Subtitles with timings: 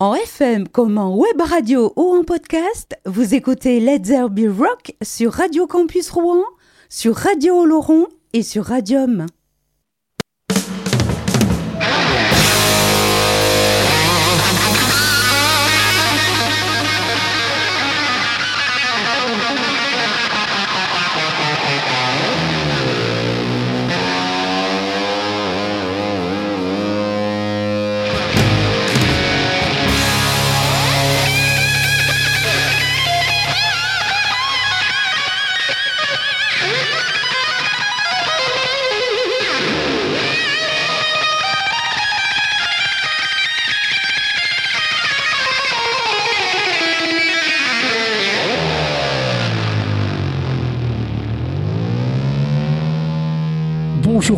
[0.00, 5.32] En FM comme en web radio ou en podcast, vous écoutez Let's Be Rock sur
[5.32, 6.44] Radio Campus Rouen,
[6.88, 9.26] sur Radio Oloron et sur Radium.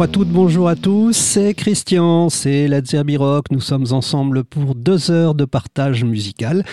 [0.01, 2.81] Bonjour à toutes, bonjour à tous, c'est Christian, c'est la
[3.19, 3.45] Rock.
[3.51, 6.65] Nous sommes ensemble pour deux heures de partage musical.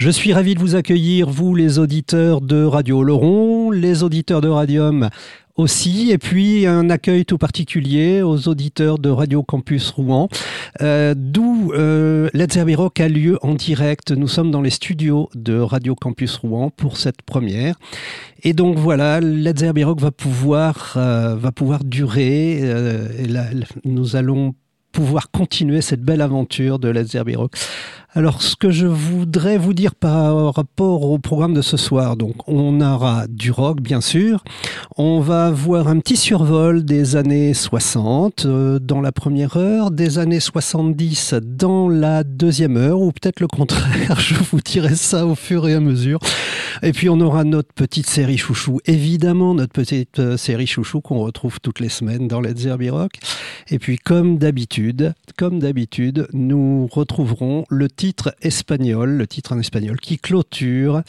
[0.00, 4.48] Je suis ravi de vous accueillir, vous les auditeurs de Radio Laurent, les auditeurs de
[4.48, 5.10] Radium
[5.56, 10.30] aussi, et puis un accueil tout particulier aux auditeurs de Radio Campus Rouen,
[10.80, 14.12] euh, d'où euh, Let's a lieu en direct.
[14.12, 17.78] Nous sommes dans les studios de Radio Campus Rouen pour cette première.
[18.42, 22.60] Et donc voilà, Let's va pouvoir, euh, va pouvoir durer.
[22.62, 23.06] Euh,
[23.84, 24.54] nous allons
[24.92, 27.16] pouvoir continuer cette belle aventure de Let's.
[28.12, 32.34] Alors, ce que je voudrais vous dire par rapport au programme de ce soir, donc
[32.48, 34.42] on aura du rock, bien sûr.
[34.96, 40.18] On va voir un petit survol des années 60 euh, dans la première heure, des
[40.18, 44.18] années 70 dans la deuxième heure, ou peut-être le contraire.
[44.18, 46.18] Je vous dirai ça au fur et à mesure.
[46.82, 51.18] Et puis on aura notre petite série chouchou, évidemment notre petite euh, série chouchou qu'on
[51.20, 53.12] retrouve toutes les semaines dans Let's Be Rock.
[53.68, 60.00] Et puis comme d'habitude, comme d'habitude, nous retrouverons le titre espagnol, le titre en espagnol
[60.00, 61.02] qui clôture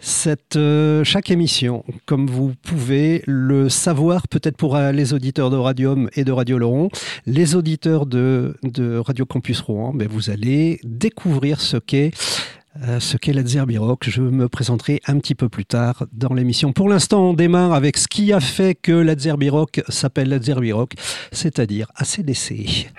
[0.00, 1.84] cette, euh, chaque émission.
[2.04, 6.58] Comme vous pouvez le savoir, peut-être pour euh, les auditeurs de Radium et de Radio
[6.58, 6.88] Laurent,
[7.26, 12.10] les auditeurs de, de Radio Campus Rouen, ben vous allez découvrir ce qu'est
[12.82, 13.44] euh, ce qu'est la
[13.78, 14.08] Rock.
[14.08, 16.72] Je me présenterai un petit peu plus tard dans l'émission.
[16.72, 19.14] Pour l'instant, on démarre avec ce qui a fait que la
[19.48, 20.94] Rock s'appelle la Rock,
[21.30, 22.90] c'est-à-dire ACDC.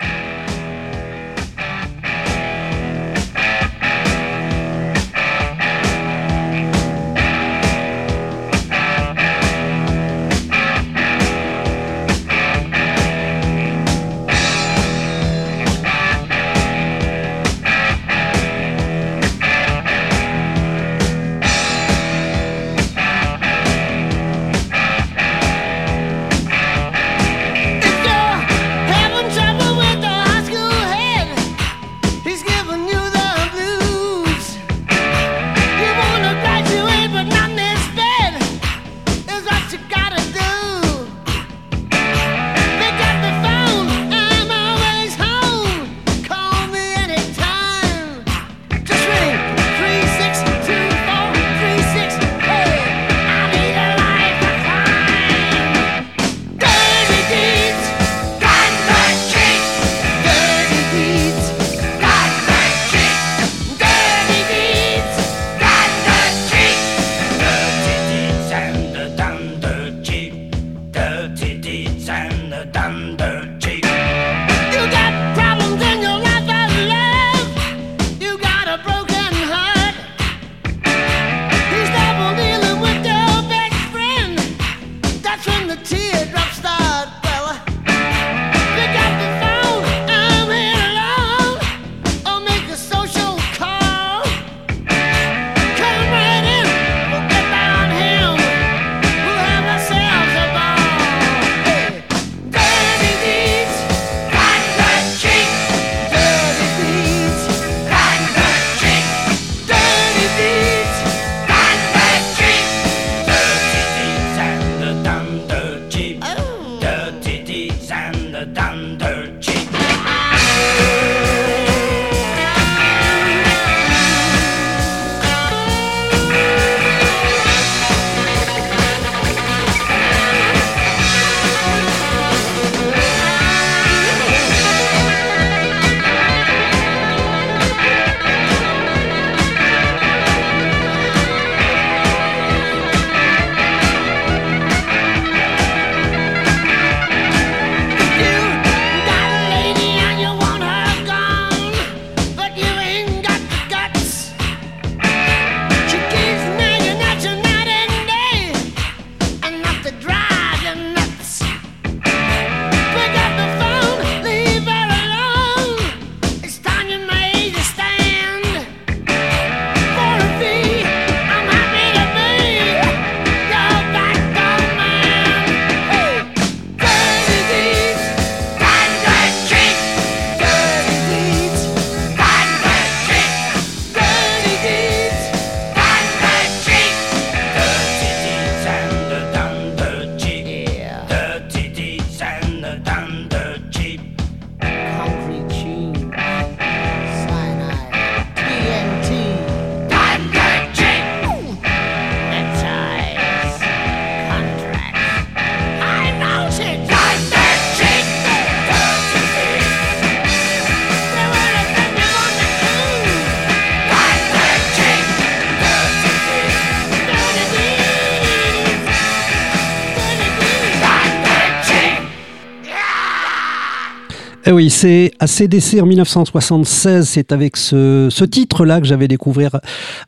[224.46, 227.08] Eh oui, c'est ACDC en 1976.
[227.08, 229.58] C'est avec ce, ce titre-là que j'avais découvert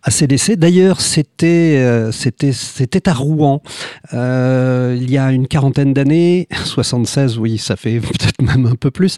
[0.02, 0.56] ACDC.
[0.56, 3.62] D'ailleurs, c'était euh, c'était à Rouen
[4.12, 6.48] euh, il y a une quarantaine d'années.
[6.64, 9.16] 76, oui, ça fait peut-être même un peu plus.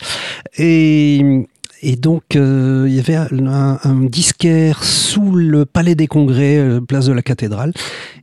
[0.56, 1.48] Et
[1.80, 6.80] et donc, euh, il y avait un, un, disquaire sous le Palais des Congrès, euh,
[6.80, 7.72] place de la Cathédrale.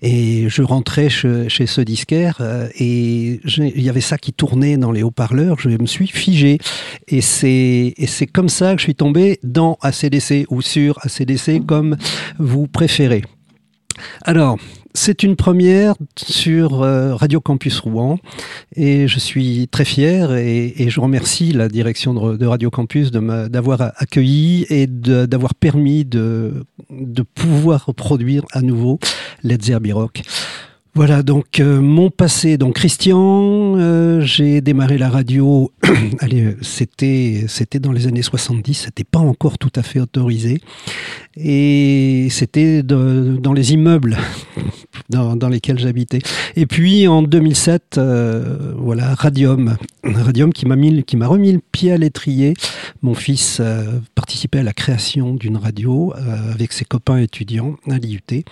[0.02, 4.78] Et je rentrais chez, chez ce disquaire euh, et il y avait ça qui tournait
[4.78, 5.60] dans les haut-parleurs.
[5.60, 6.60] Je me suis figé.
[7.08, 11.96] Et c'est comme ça que je suis tombé dans ACDC ou sur ACDC, comme
[12.40, 13.24] vous préférez.
[14.24, 14.58] Alors,
[14.96, 18.18] c'est une première sur euh, Radio Campus Rouen
[18.76, 24.66] et je suis très fier et, je remercie la direction de, Radio Campus d'avoir accueilli
[24.70, 26.66] et d'avoir permis de,
[27.36, 29.00] pouvoir reproduire à nouveau
[29.44, 30.22] Let's Zerbi Rock.
[30.98, 32.58] Voilà donc euh, mon passé.
[32.58, 35.70] Donc Christian, euh, j'ai démarré la radio.
[36.20, 38.74] allez, c'était c'était dans les années 70.
[38.86, 40.62] C'était pas encore tout à fait autorisé
[41.36, 44.18] et c'était dans les immeubles
[45.10, 46.20] dans, dans lesquels j'habitais.
[46.56, 49.76] Et puis en 2007, euh, voilà Radium,
[50.06, 52.54] Radium qui m'a mis qui m'a remis le pied à l'étrier.
[53.02, 53.62] Mon fils
[54.16, 56.14] participait à la création d'une radio
[56.54, 58.46] avec ses copains étudiants à l'IUT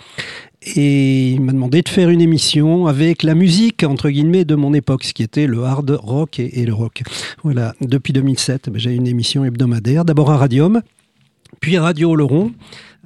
[0.65, 4.73] et il m'a demandé de faire une émission avec la musique entre guillemets de mon
[4.73, 7.03] époque, ce qui était le hard rock et, le rock.
[7.43, 10.81] Voilà, depuis 2007, ben, j'ai une émission hebdomadaire, d'abord à Radium,
[11.59, 12.51] puis à Radio Oloron.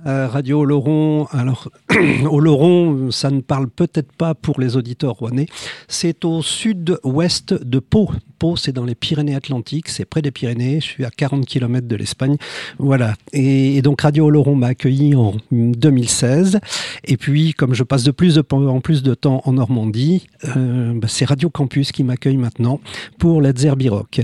[0.05, 1.69] Euh, Radio Oloron, alors
[2.29, 5.47] Oloron, ça ne parle peut-être pas pour les auditeurs rouennais,
[5.87, 8.11] c'est au sud-ouest de Pau.
[8.37, 11.95] Pau, c'est dans les Pyrénées-Atlantiques, c'est près des Pyrénées, je suis à 40 km de
[11.95, 12.37] l'Espagne.
[12.77, 13.15] Voilà.
[13.33, 16.59] Et, donc Radio Oloron m'a accueilli en 2016.
[17.05, 21.07] Et puis, comme je passe de plus en plus de temps en Normandie, euh, bah,
[21.09, 22.79] c'est Radio Campus qui m'accueille maintenant
[23.17, 24.21] pour Let's Rock.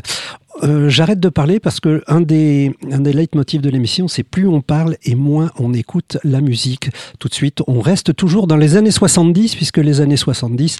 [0.61, 4.47] Euh, J'arrête de parler parce que un des, un des leitmotifs de l'émission, c'est plus
[4.47, 6.89] on parle et moins on écoute la musique.
[7.19, 10.77] Tout de suite, on reste toujours dans les années 70, puisque les années 70,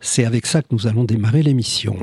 [0.00, 1.96] c'est avec ça que nous allons démarrer l'émission.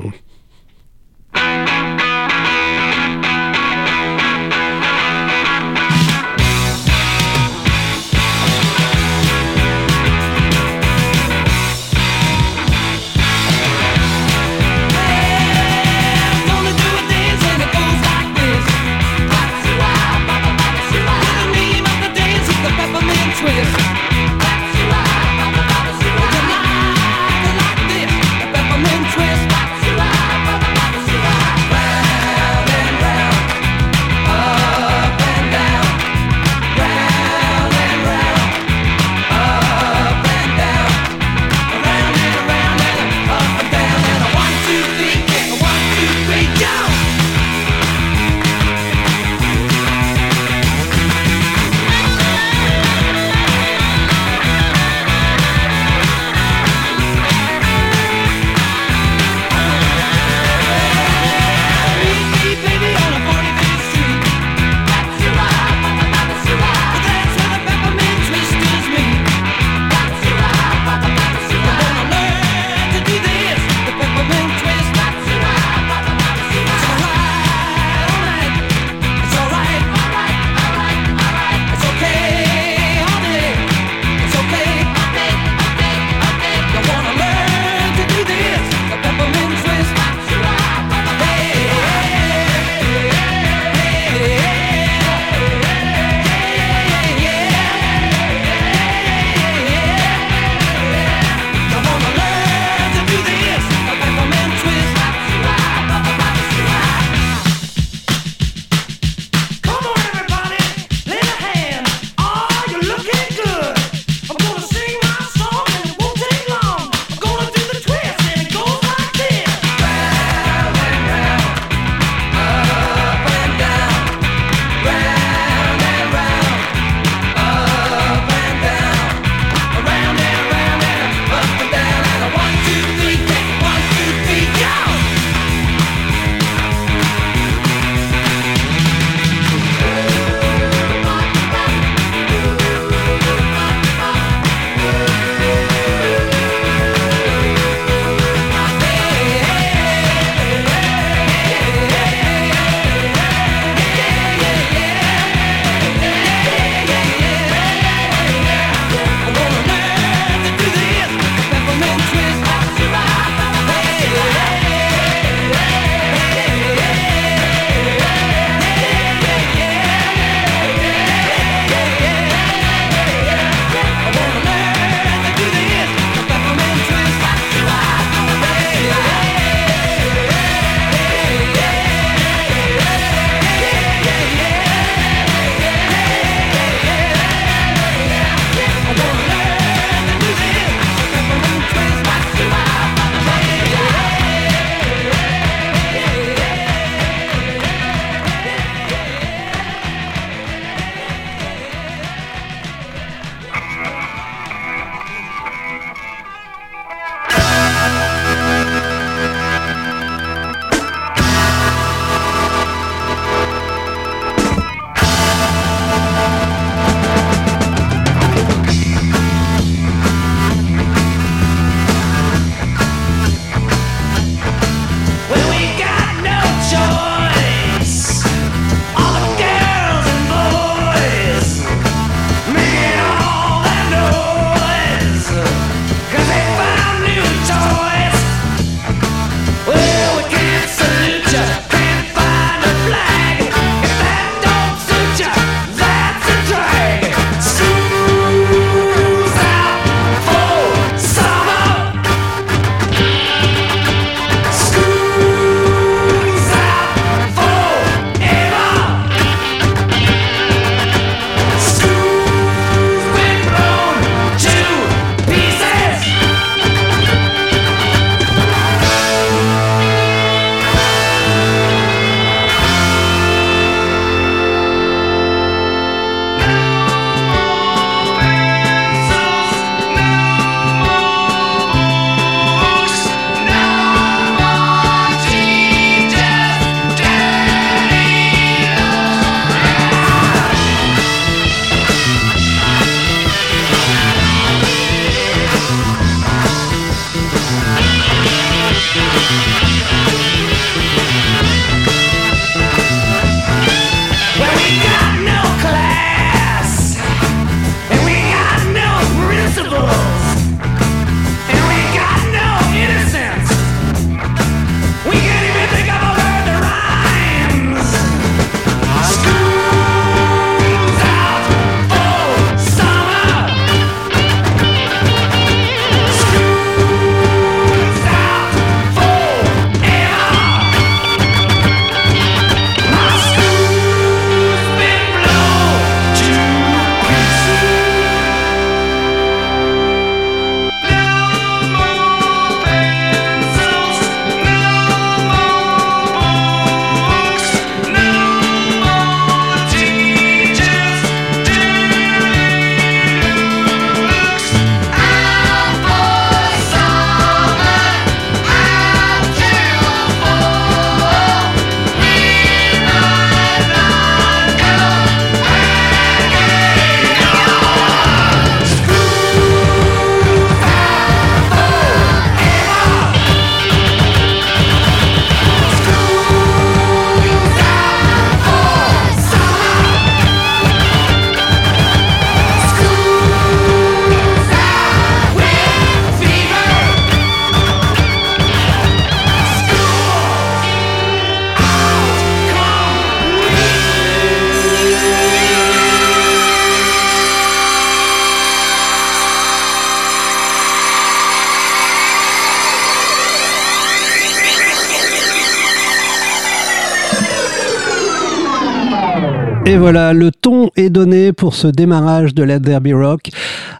[409.68, 413.28] Et voilà, le ton est donné pour ce démarrage de la Derby Rock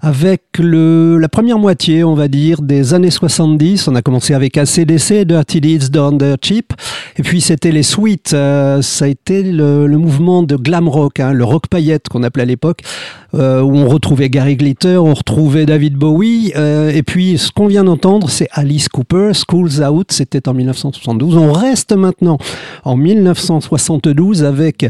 [0.03, 3.89] avec le, la première moitié, on va dire, des années 70.
[3.89, 6.75] On a commencé avec ACDC, Dirty Deeds Down the Cheap.
[7.17, 8.35] Et puis c'était les Sweets.
[8.35, 12.43] Euh, ça a été le, mouvement de glam rock, hein, le rock paillette qu'on appelait
[12.43, 12.83] à l'époque,
[13.35, 16.53] euh, où on retrouvait Gary Glitter, on retrouvait David Bowie.
[16.57, 20.13] Euh, et puis ce qu'on vient d'entendre, c'est Alice Cooper, Schools Out.
[20.13, 21.39] C'était en 1972.
[21.39, 22.37] On reste maintenant
[22.85, 24.87] en 1972 avec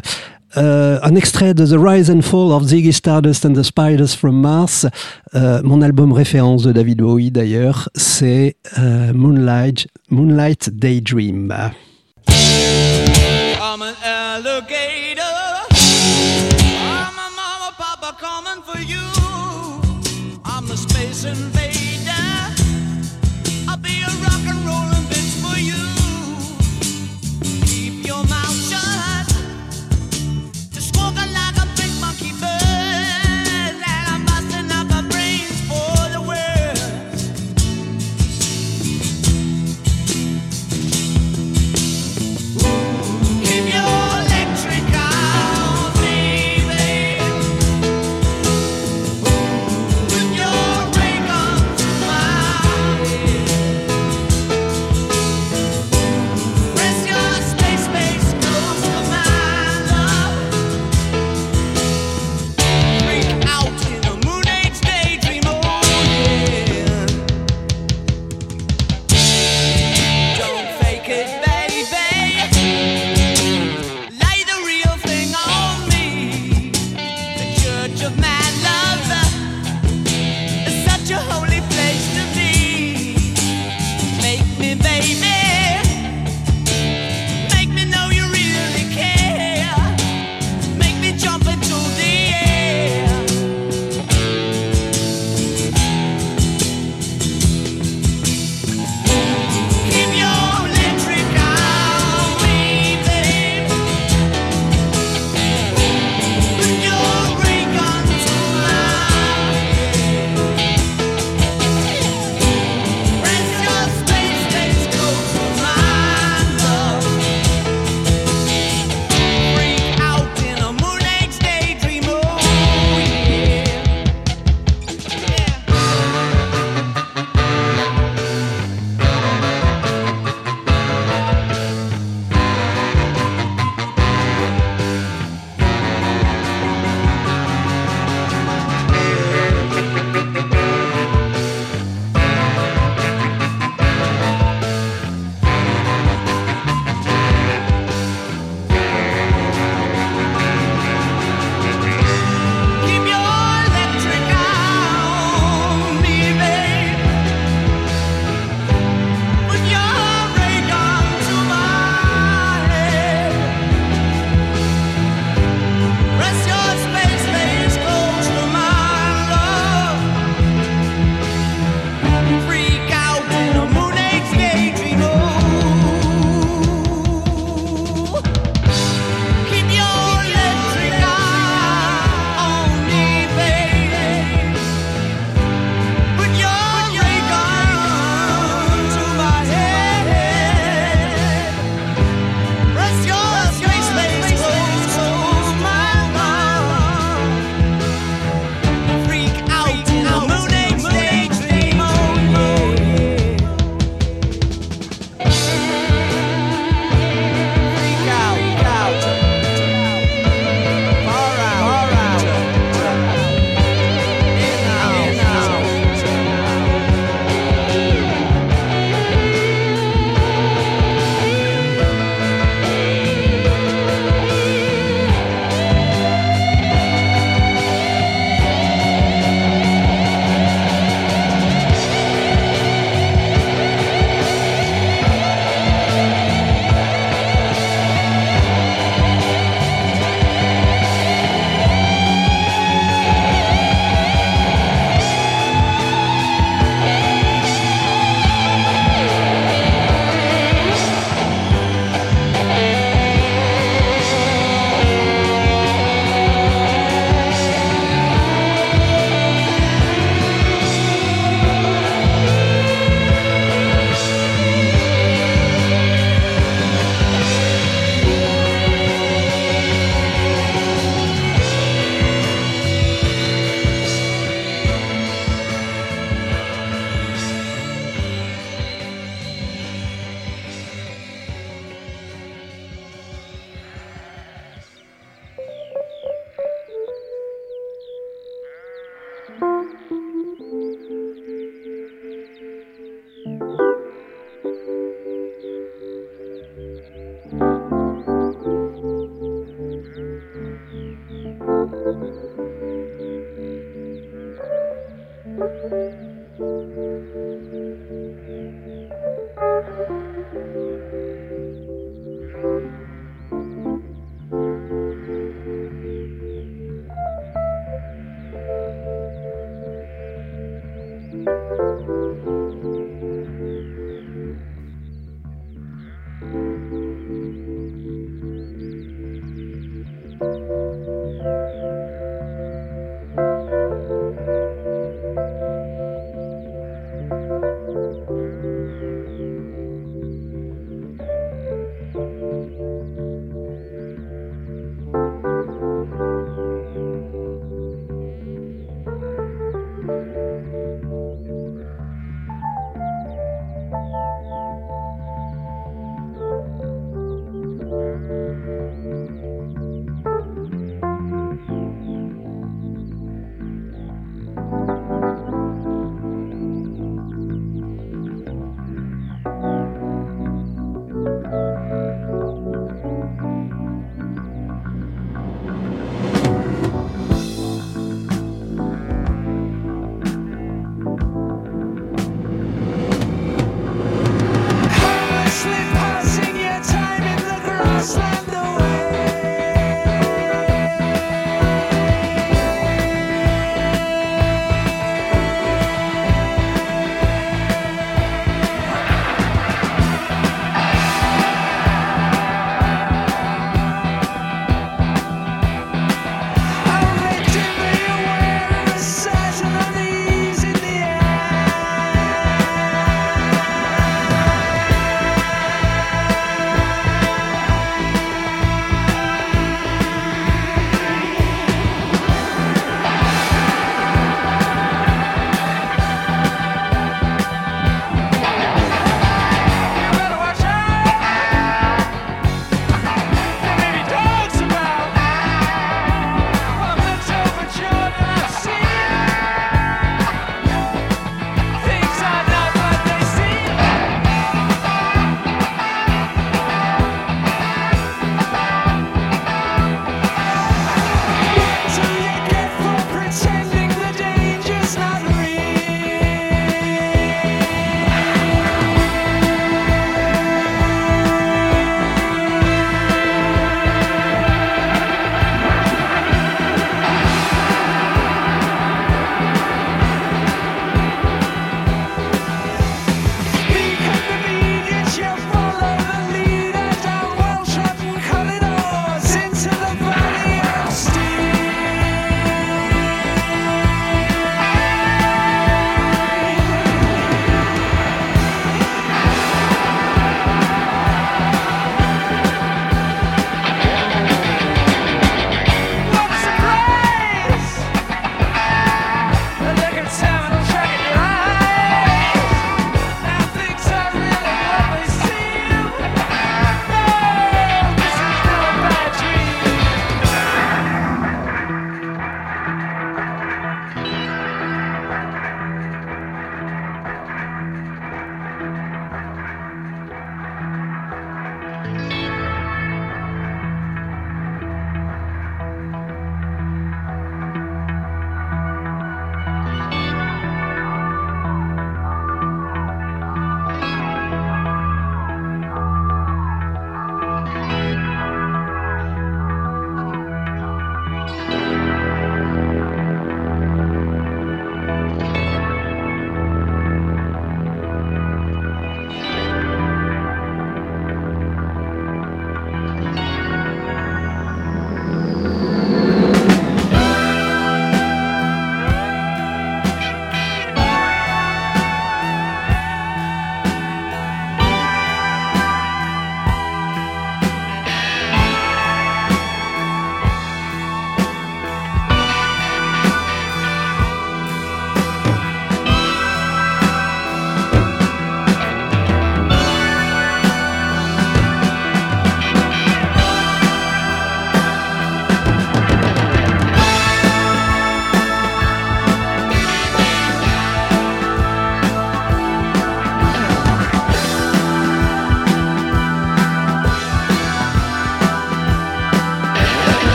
[0.56, 4.40] euh, un extrait de The Rise and Fall of Ziggy Stardust and the Spiders from
[4.40, 4.86] Mars.
[5.34, 11.54] Euh, mon album référence de David Bowie d'ailleurs, c'est euh, Moonlight, Moonlight Daydream.
[12.30, 15.22] I'm an alligator.
[15.70, 18.98] I'm a mama, papa coming for you.
[20.44, 21.68] I'm the space invader.
[23.68, 24.97] I'll be a rock and rollin'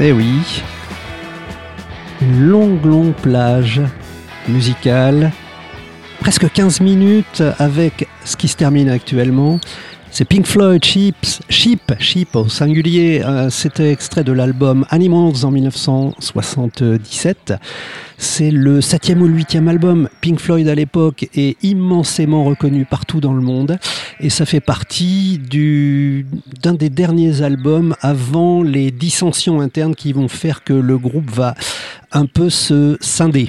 [0.00, 0.40] Eh oui,
[2.20, 3.80] une longue, longue plage
[4.48, 5.30] musicale,
[6.18, 9.60] presque 15 minutes avec ce qui se termine actuellement.
[10.16, 11.16] C'est Pink Floyd, Sheep,
[11.48, 13.20] Sheep, au singulier.
[13.24, 17.54] Euh, c'était extrait de l'album Animals en 1977.
[18.16, 20.08] C'est le septième ou huitième album.
[20.20, 23.76] Pink Floyd à l'époque est immensément reconnu partout dans le monde.
[24.20, 30.62] Et ça fait partie d'un des derniers albums avant les dissensions internes qui vont faire
[30.62, 31.56] que le groupe va
[32.12, 33.48] un peu se scinder.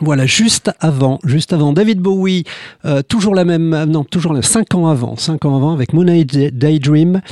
[0.00, 2.44] Voilà, juste avant, juste avant, David Bowie,
[2.84, 7.22] euh, toujours la même, non, toujours cinq ans avant, cinq ans avant, avec Moonlight Daydream,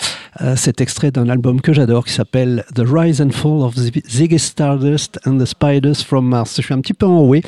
[0.40, 4.38] euh, cet extrait d'un album que j'adore qui s'appelle The Rise and Fall of Ziggy
[4.38, 6.54] Stardust and the Spiders from Mars.
[6.56, 7.42] Je suis un petit peu enroué,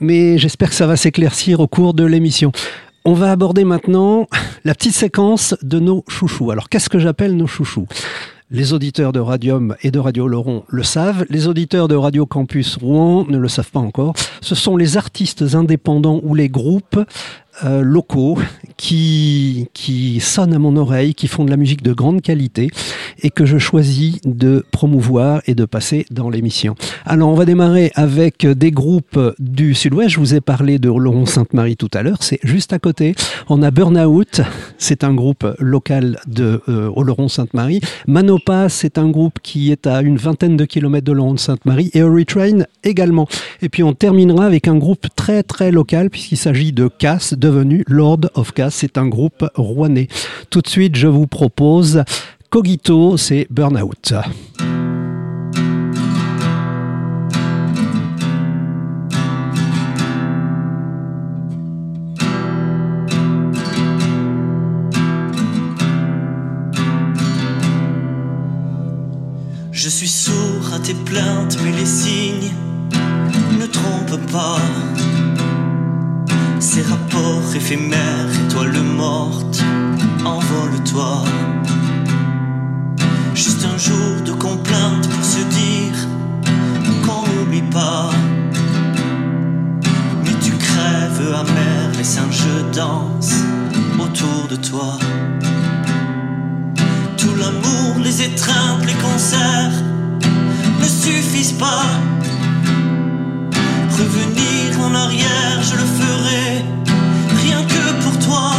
[0.00, 2.50] mais j'espère que ça va s'éclaircir au cours de l'émission.
[3.04, 4.26] On va aborder maintenant
[4.64, 6.50] la petite séquence de nos chouchous.
[6.50, 7.86] Alors, qu'est-ce que j'appelle nos chouchous?
[8.52, 11.24] Les auditeurs de Radium et de Radio Laurent le savent.
[11.30, 14.12] Les auditeurs de Radio Campus Rouen ne le savent pas encore.
[14.42, 17.00] Ce sont les artistes indépendants ou les groupes
[17.64, 18.38] euh, locaux
[18.76, 22.70] qui, qui sonnent à mon oreille, qui font de la musique de grande qualité
[23.22, 26.74] et que je choisis de promouvoir et de passer dans l'émission.
[27.04, 30.10] Alors on va démarrer avec des groupes du sud-ouest.
[30.10, 33.14] Je vous ai parlé de Laurent Sainte-Marie tout à l'heure, c'est juste à côté.
[33.48, 34.40] On a Burnout,
[34.78, 37.80] c'est un groupe local de euh, Oloron Sainte-Marie.
[38.06, 42.02] Manopa, c'est un groupe qui est à une vingtaine de kilomètres de Laurent Sainte-Marie et
[42.24, 43.28] Train également.
[43.60, 47.84] Et puis on terminera avec un groupe très très local puisqu'il s'agit de Cass devenu
[47.88, 48.70] Lord of Cas.
[48.70, 50.08] C'est un groupe rouennais.
[50.48, 52.04] Tout de suite, je vous propose
[52.50, 54.14] Cogito, c'est Burnout.
[69.72, 72.52] Je suis sourd à tes plaintes, mais les signes
[73.58, 74.58] ne trompent pas
[76.62, 79.64] ces rapports éphémères, étoile morte,
[80.24, 81.24] envole-toi.
[83.34, 85.96] Juste un jour de complainte pour se dire
[87.04, 88.10] qu'on n'oublie pas.
[90.24, 93.42] Mais tu crèves amer, les singes dansent
[93.98, 94.98] autour de toi.
[97.16, 99.82] Tout l'amour, les étreintes, les concerts
[100.80, 101.86] ne suffisent pas.
[103.98, 104.51] Revenir
[104.82, 106.64] en arrière, je le ferai
[107.42, 108.50] rien que pour toi.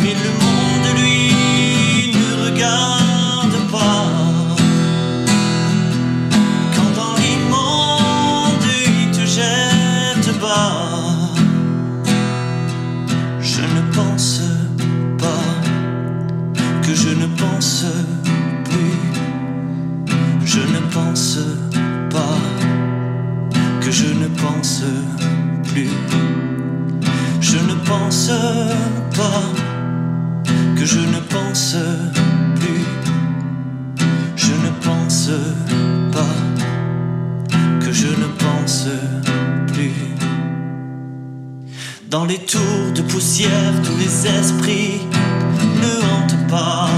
[0.00, 4.06] Mais le monde, lui, ne regarde pas.
[6.74, 11.32] Quand dans l'immonde, il te jette bas,
[13.40, 14.42] je ne pense
[15.18, 15.46] pas
[16.82, 18.21] que je ne pense pas.
[24.02, 24.82] Je ne pense
[25.68, 25.88] plus,
[27.40, 28.32] je ne pense
[29.16, 29.42] pas
[30.76, 31.76] que je ne pense
[32.56, 32.84] plus,
[34.34, 35.30] je ne pense
[36.10, 36.34] pas
[37.78, 38.88] que je ne pense
[39.72, 39.94] plus.
[42.10, 45.00] Dans les tours de poussière, tous les esprits
[45.80, 46.88] ne hantent pas.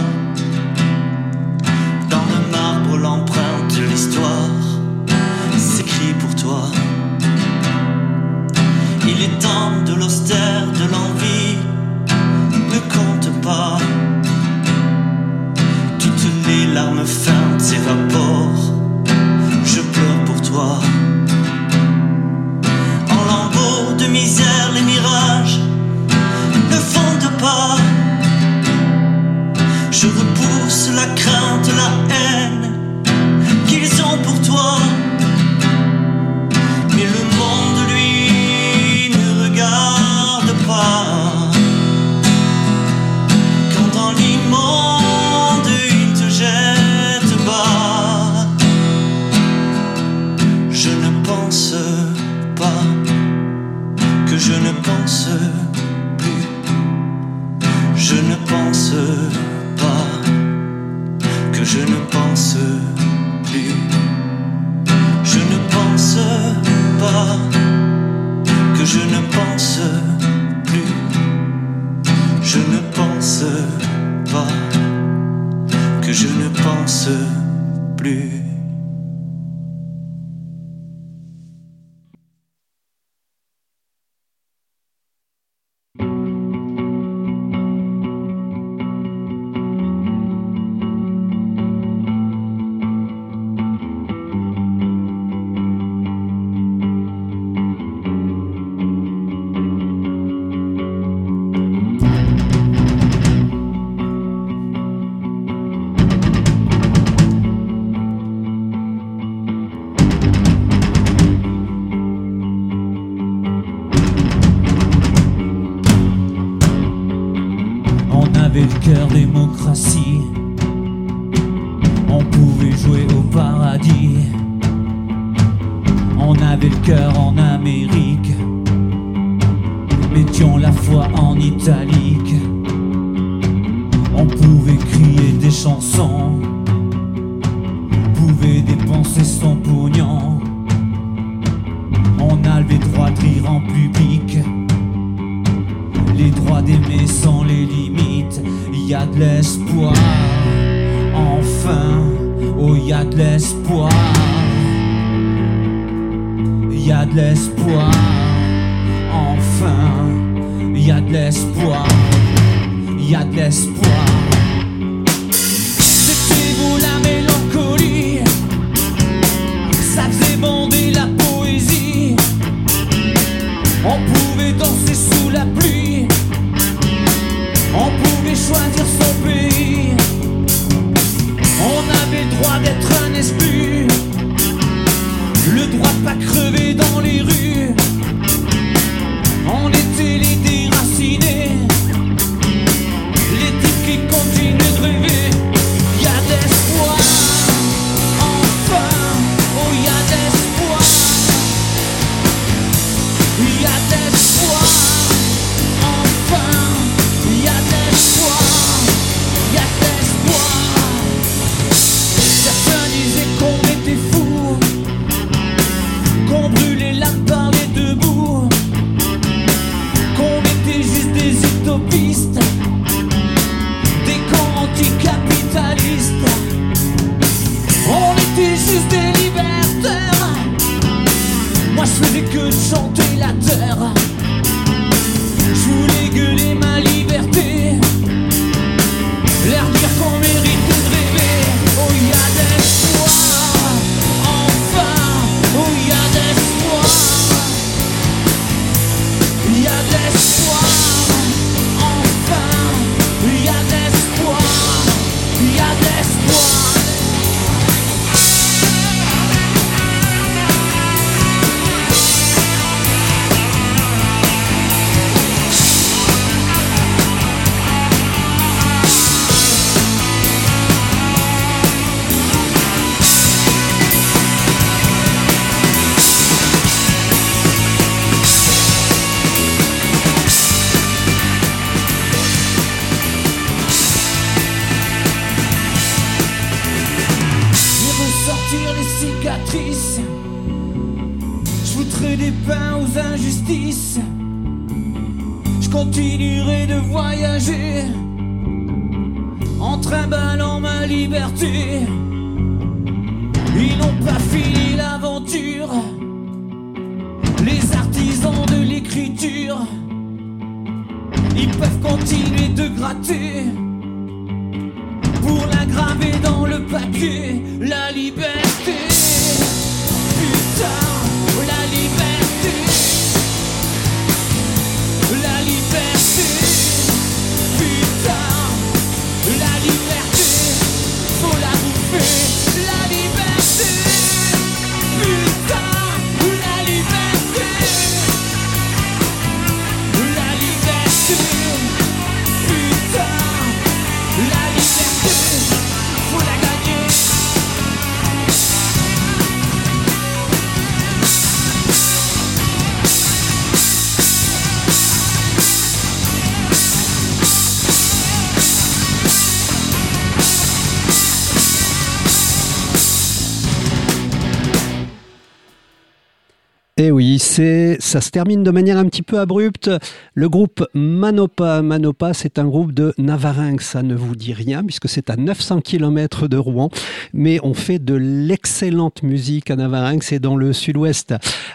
[367.81, 369.71] Ça se termine de manière un petit peu abrupte.
[370.15, 373.65] Le groupe Manopa, Manopa, c'est un groupe de Navarinx.
[373.65, 376.71] Ça ne vous dit rien puisque c'est à 900 km de Rouen,
[377.13, 381.15] mais on fait de l'excellente musique à Navarinx et dans le sud-ouest.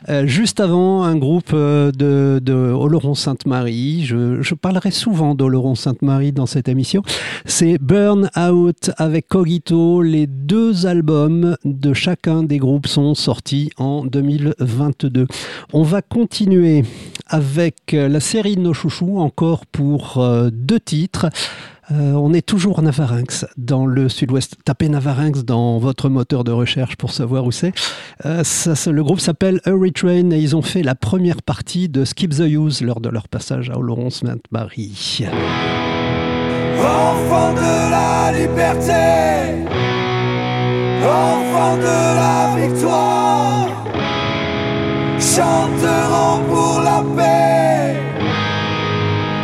[0.09, 4.05] Euh, juste avant, un groupe euh, de, de Oloron-Sainte-Marie.
[4.05, 7.01] Je, je parlerai souvent d'Oloron-Sainte-Marie dans cette émission.
[7.45, 10.01] C'est Burn Out avec Cogito.
[10.01, 15.27] Les deux albums de chacun des groupes sont sortis en 2022.
[15.73, 16.83] On va continuer
[17.27, 21.27] avec euh, la série de nos chouchous, encore pour euh, deux titres.
[21.91, 24.57] Euh, on est toujours Navarinx, dans le sud-ouest.
[24.63, 27.73] Tapez Navarinx dans votre moteur de recherche pour savoir où c'est-
[28.23, 32.41] le groupe s'appelle Hurry Train et ils ont fait la première partie de Skip the
[32.47, 35.21] Use lors de leur passage à Oloron-Sainte-Marie.
[36.77, 39.65] Enfant de la liberté,
[41.03, 43.85] enfant de la victoire,
[45.19, 47.95] chanteront pour la paix,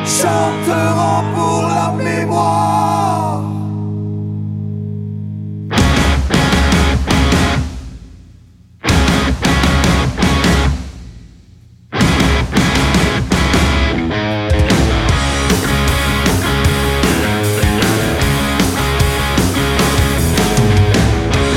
[0.06, 3.42] chanteront pour la mémoire.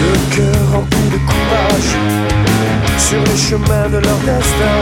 [0.03, 2.08] Le cœur rempli de courage
[2.99, 4.79] sur les chemins de leur destin.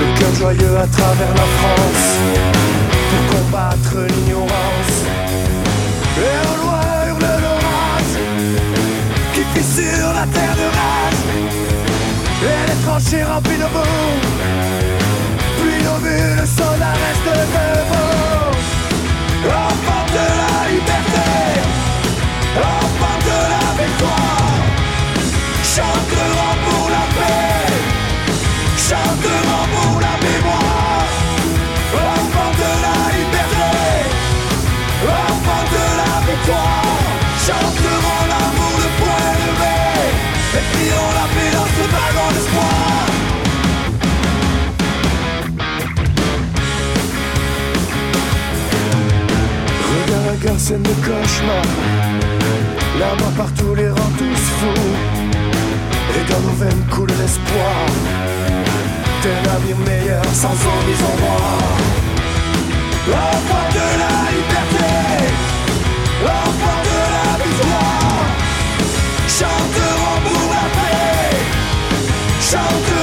[0.00, 2.06] Le cœur joyeux à travers la France
[3.10, 4.96] pour combattre l'ignorance.
[6.16, 8.16] Et au loin hurle l'orage
[9.34, 11.22] qui fissure la terre de rage.
[12.42, 14.18] Et les tranchées remplies de boue.
[15.60, 17.89] Puis nos vues, le soldat reste debout.
[50.60, 51.64] Scène de cauchemar.
[52.98, 54.92] La mort partout les rend tous fous.
[56.16, 57.80] Et dans nos veines coule l'espoir.
[59.22, 61.58] D'un avenir meilleur sans horizon noir
[63.08, 64.92] Enfant de la liberté.
[66.24, 68.22] Enfant de la victoire.
[69.38, 71.36] Chanteront pour la paix
[72.50, 72.99] Chanteront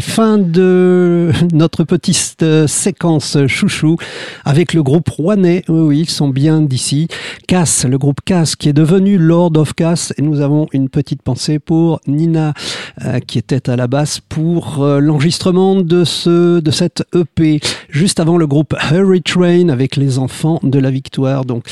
[0.00, 3.96] Fin de notre petite euh, séquence chouchou
[4.44, 5.64] avec le groupe Rouennais.
[5.68, 7.08] Oui, oui, ils sont bien d'ici.
[7.46, 10.12] Cass, le groupe Cass qui est devenu Lord of Cass.
[10.18, 12.54] Et nous avons une petite pensée pour Nina
[13.04, 17.60] euh, qui était à la basse pour euh, l'enregistrement de ce de cette EP.
[17.88, 21.44] Juste avant le groupe Hurry Train avec les enfants de la victoire.
[21.44, 21.64] Donc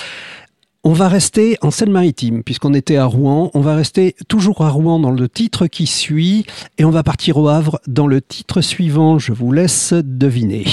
[0.87, 3.51] on va rester en Seine-Maritime, puisqu'on était à Rouen.
[3.55, 6.47] On va rester toujours à Rouen dans le titre qui suit,
[6.79, 9.19] et on va partir au Havre dans le titre suivant.
[9.19, 10.65] Je vous laisse deviner.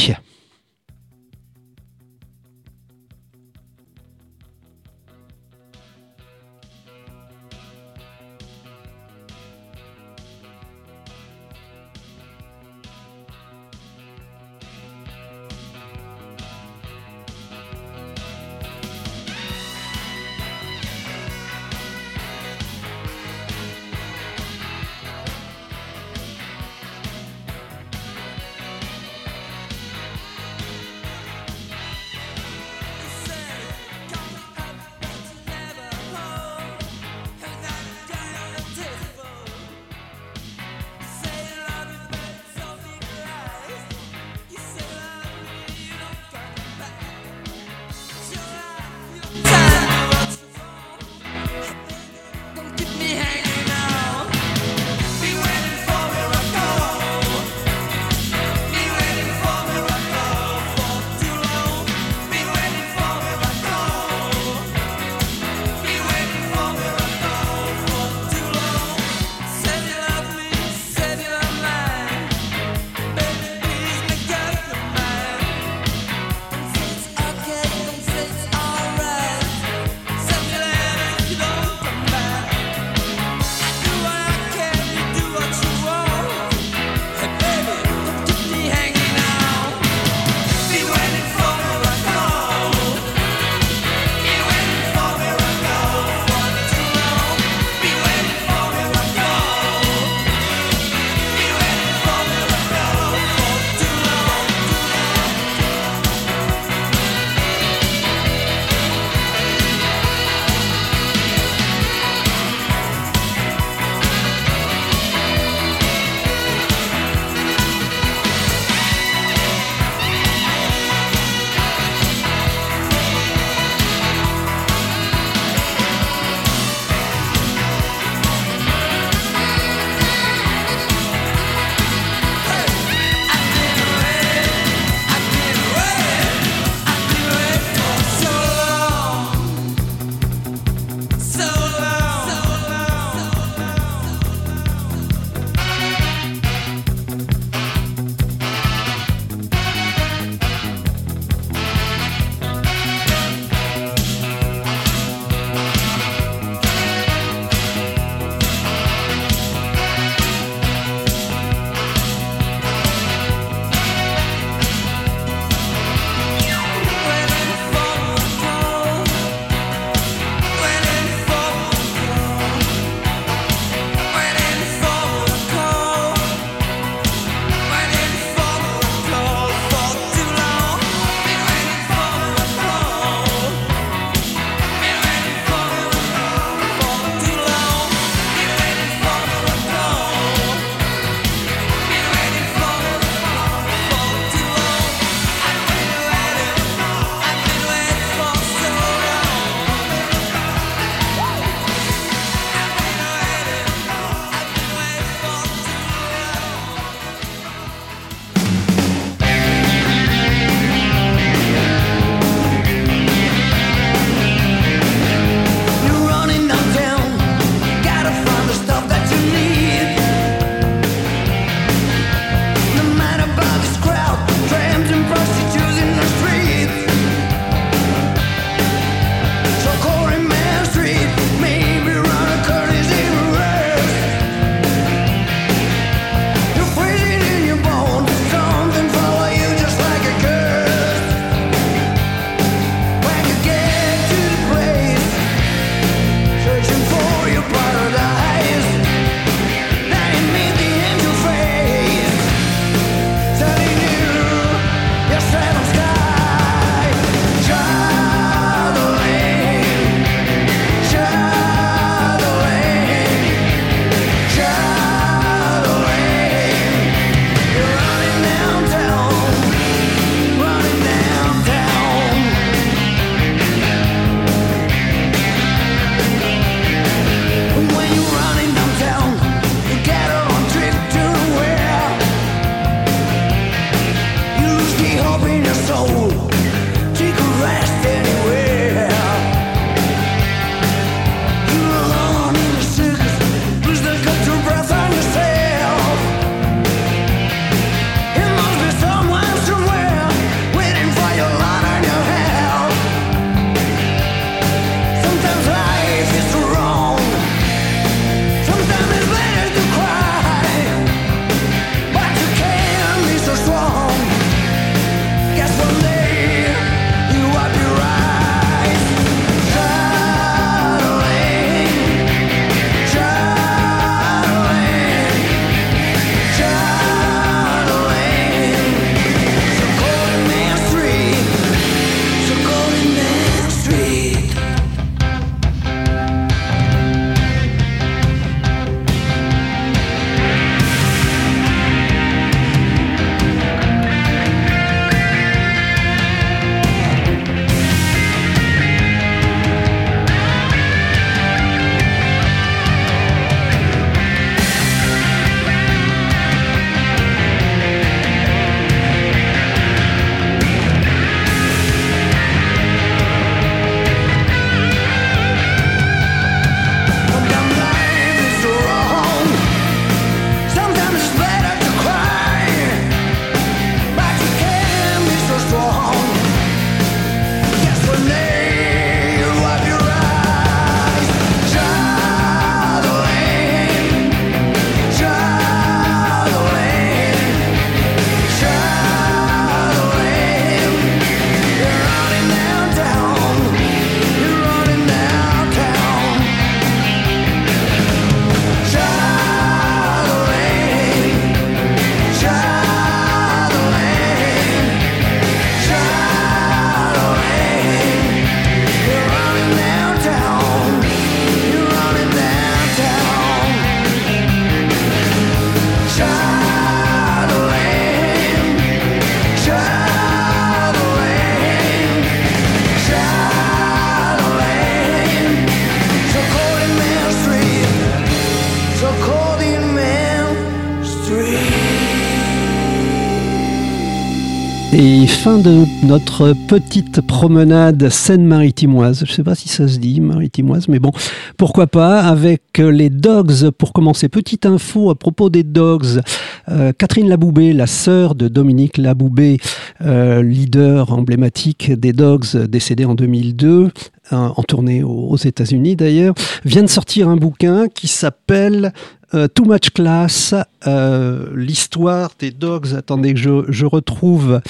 [435.23, 439.05] Fin de notre petite promenade Seine-Maritimoise.
[439.05, 440.91] Je ne sais pas si ça se dit maritimoise, mais bon,
[441.37, 443.51] pourquoi pas, avec les Dogs.
[443.51, 446.01] Pour commencer, petite info à propos des Dogs.
[446.49, 449.37] Euh, Catherine Laboubé, la sœur de Dominique Laboubé,
[449.83, 453.71] leader emblématique des Dogs, décédée en 2002,
[454.11, 456.15] en tournée aux États-Unis d'ailleurs,
[456.45, 458.73] vient de sortir un bouquin qui s'appelle
[459.15, 460.33] euh, Too Much Class,
[460.65, 462.73] euh, l'histoire des dogs.
[462.75, 464.41] Attendez que je, retrouve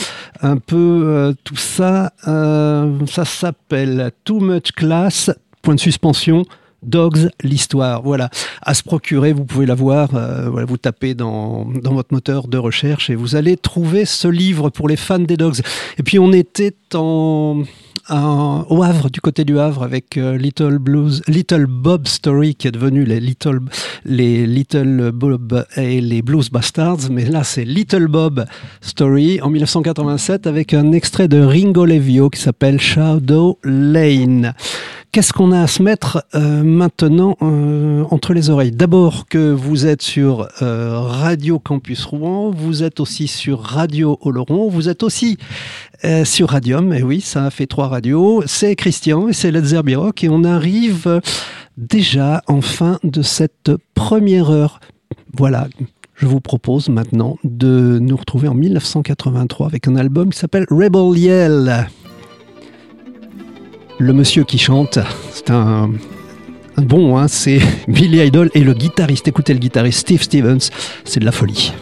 [0.41, 2.13] un peu euh, tout ça.
[2.23, 5.31] ça s'appelle Too Much Class,
[5.61, 6.45] point de suspension.
[6.85, 8.01] Dogs, l'histoire.
[8.01, 8.29] Voilà,
[8.61, 10.09] à se procurer, vous pouvez la voir.
[10.09, 14.69] voilà, vous tapez dans, dans votre moteur de recherche et vous allez trouver ce livre
[14.69, 15.61] pour les fans des dogs.
[15.97, 17.63] Et puis on était en
[18.09, 22.71] au Havre, du côté du Havre, avec euh, Little Blues, Little Bob Story, qui est
[22.71, 23.59] devenu les Little,
[24.03, 28.45] les Little Bob et les Blues Bastards, mais là c'est Little Bob
[28.81, 34.53] Story en 1987 avec un extrait de Ringo Levio qui s'appelle Shadow Lane.
[35.13, 38.71] Qu'est-ce qu'on a à se mettre euh, maintenant euh, entre les oreilles?
[38.71, 44.89] D'abord que vous êtes sur Radio Campus Rouen, vous êtes aussi sur Radio Oloron, vous
[44.89, 45.37] êtes aussi
[46.03, 46.93] euh, sur Radium.
[46.93, 48.41] Et oui, ça a fait trois radios.
[48.47, 51.21] C'est Christian et c'est Led Zeppelin Et on arrive
[51.77, 54.79] déjà en fin de cette première heure.
[55.37, 55.67] Voilà.
[56.15, 61.19] Je vous propose maintenant de nous retrouver en 1983 avec un album qui s'appelle Rebel
[61.19, 61.87] Yell.
[63.99, 64.99] Le monsieur qui chante,
[65.31, 65.91] c'est un,
[66.77, 69.27] bon, hein, c'est Billy Idol et le guitariste.
[69.27, 70.69] Écoutez le guitariste Steve Stevens,
[71.05, 71.73] c'est de la folie.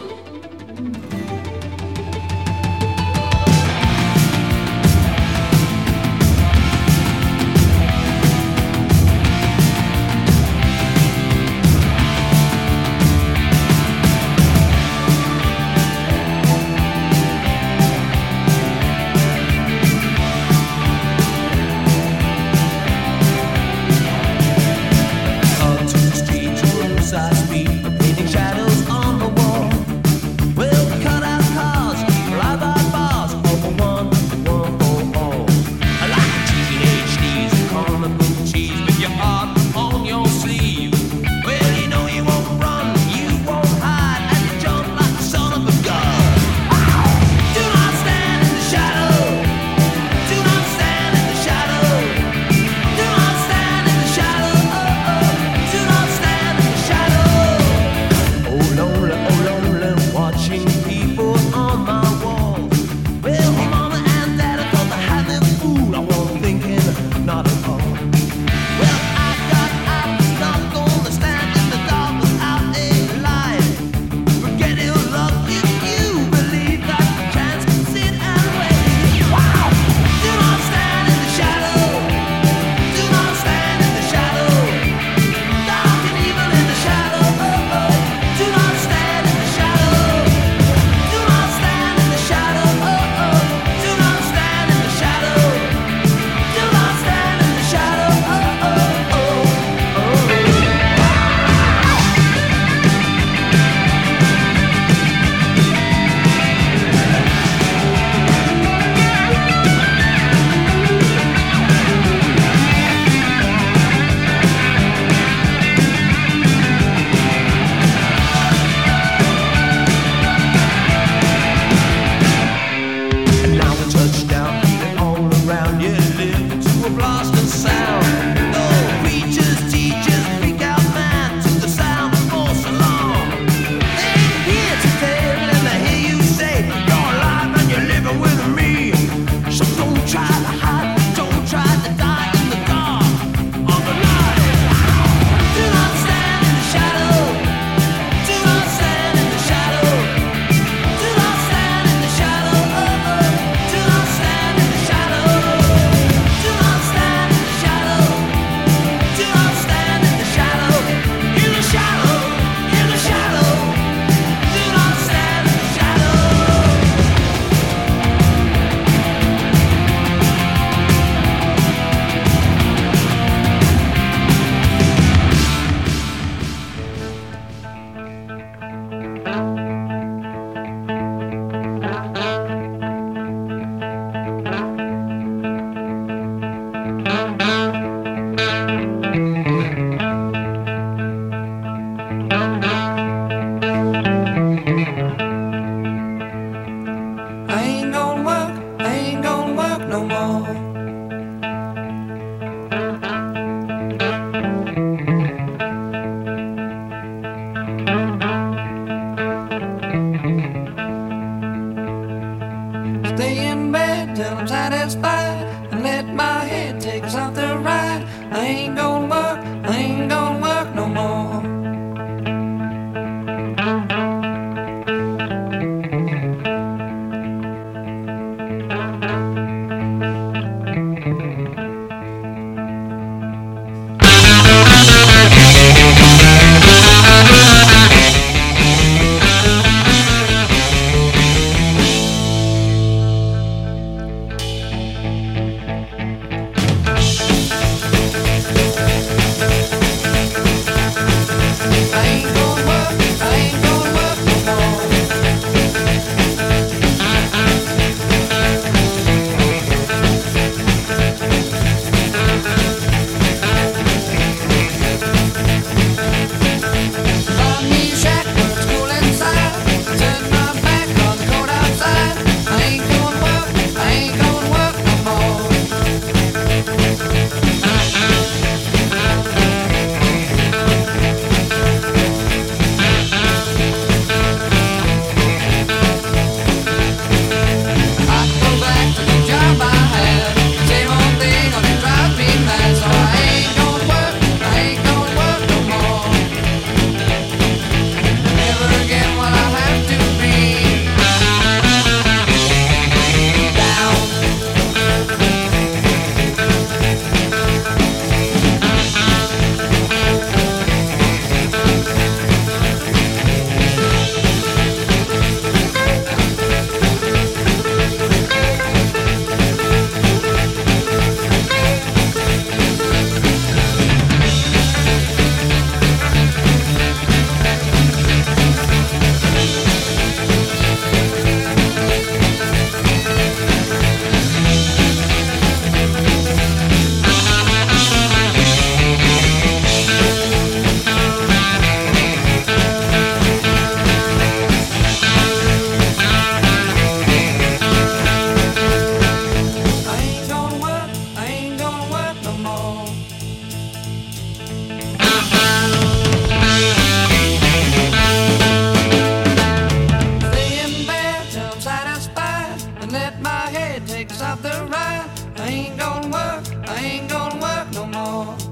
[363.72, 365.08] head takes off the ride.
[365.36, 368.51] I ain't gonna work, I ain't gonna work no more.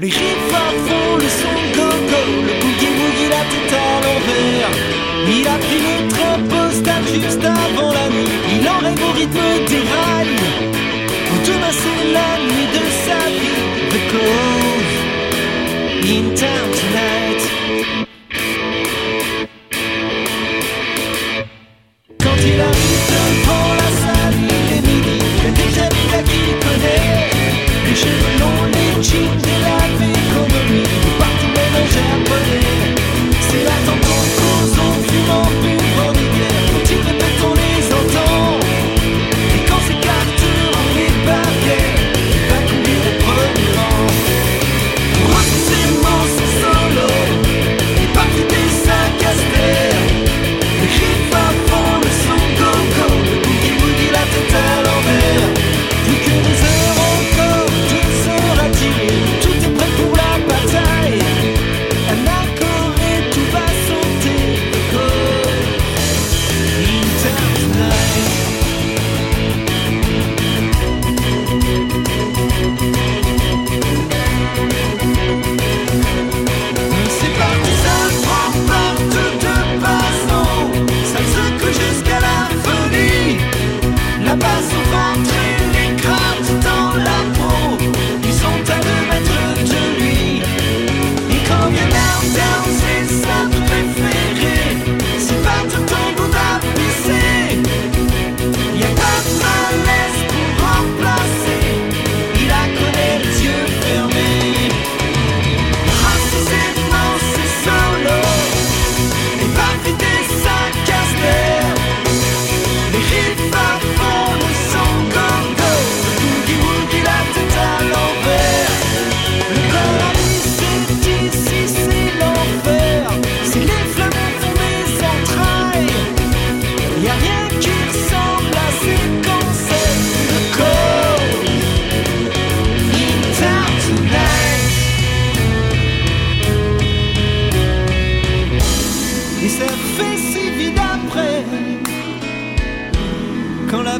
[0.00, 4.72] Les riffs à fond, le son go-go, le boogie-woogie, la tête à l'envers.
[5.28, 6.38] Il a pris le train
[7.12, 10.40] juste avant la nuit, il en rêve au rythme des rails.
[11.26, 14.98] Pour demain, c'est la nuit de sa vie, The Cove,
[16.10, 16.26] In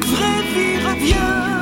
[0.00, 1.57] la vraie vie revient.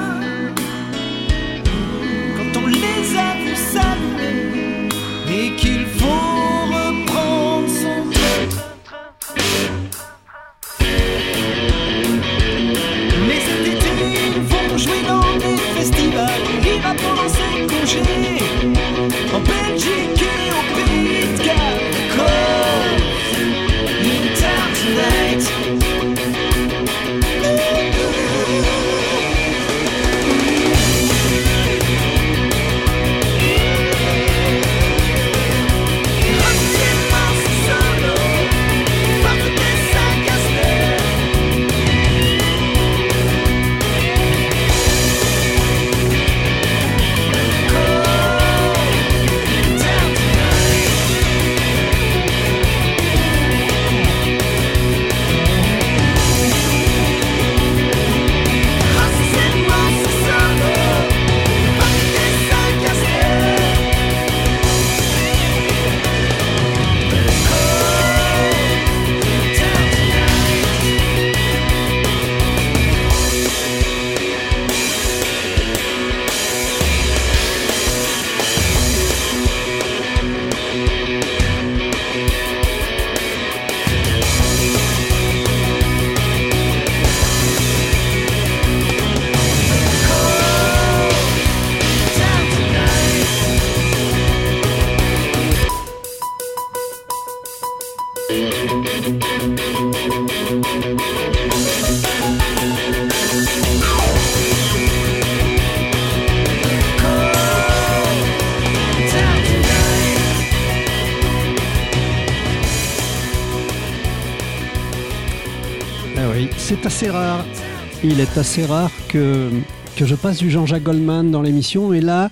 [118.09, 119.51] Il est assez rare que,
[119.97, 122.31] que je passe du Jean-Jacques Goldman dans l'émission, et là,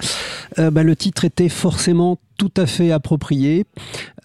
[0.61, 3.67] euh, bah, le titre était forcément tout à fait approprié,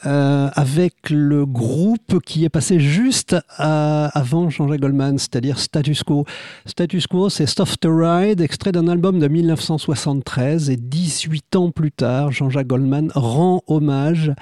[0.05, 6.23] euh, avec le groupe qui est passé juste avant Jean-Jacques Goldman, c'est-à-dire Status Quo.
[6.67, 12.31] Status Quo, c'est Soft Ride, extrait d'un album de 1973, et 18 ans plus tard,
[12.31, 14.33] Jean-Jacques Goldman rend hommage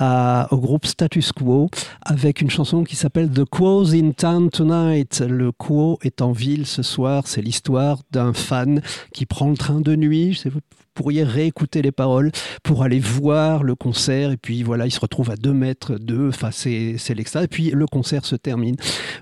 [0.00, 1.70] au groupe Status Quo
[2.02, 5.20] avec une chanson qui s'appelle The Quo's in Town Tonight.
[5.20, 7.26] Le Quo est en ville ce soir.
[7.26, 8.82] C'est l'histoire d'un fan
[9.12, 10.34] qui prend le train de nuit.
[10.34, 10.60] Je sais, Vous
[10.94, 12.30] pourriez réécouter les paroles
[12.62, 14.30] pour aller voir le concert.
[14.30, 16.28] Et puis voilà, il se retrouve à deux mètres d'eux.
[16.28, 17.44] Enfin, c'est l'extra.
[17.44, 18.76] Et puis le concert se termine.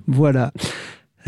[0.06, 0.52] Voilà.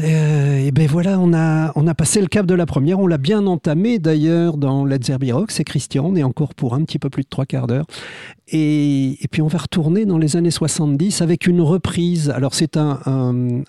[0.01, 2.99] Euh, et ben voilà, on a, on a passé le cap de la première.
[2.99, 5.51] On l'a bien entamé d'ailleurs dans Let's Rock.
[5.51, 6.05] C'est Christian.
[6.07, 7.87] On est encore pour un petit peu plus de trois quarts d'heure.
[8.49, 12.31] Et, puis on va retourner dans les années 70 avec une reprise.
[12.31, 13.65] Alors c'est un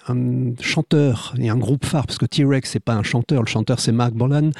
[0.62, 3.91] chanteur et un groupe phare, parce que T-Rex c'est pas un chanteur, le chanteur c'est
[3.91, 4.52] Mark Bolan.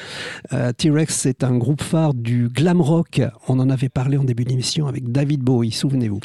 [0.52, 3.20] Euh, T-Rex c'est un groupe phare du glam rock.
[3.46, 6.20] On en avait parlé en début d'émission avec David Bowie, souvenez-vous.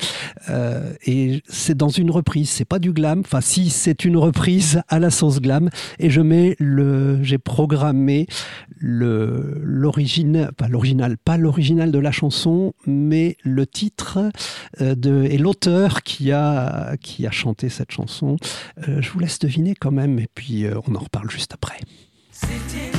[0.50, 3.20] Euh, et c'est dans une reprise, c'est pas du glam.
[3.20, 5.70] Enfin si c'est une reprise à la sauce glam.
[6.00, 8.28] Et je mets le, j'ai programmé
[8.78, 14.20] le l'origine, pas l'original, pas l'original de la chanson, mais le titre
[14.82, 18.38] euh, de, et l'auteur qui a, qui a chanté cette chanson.
[18.88, 21.80] Euh, je vous laisse deviner quand même, et puis euh, on en reparle juste après.
[22.32, 22.92] Sitting,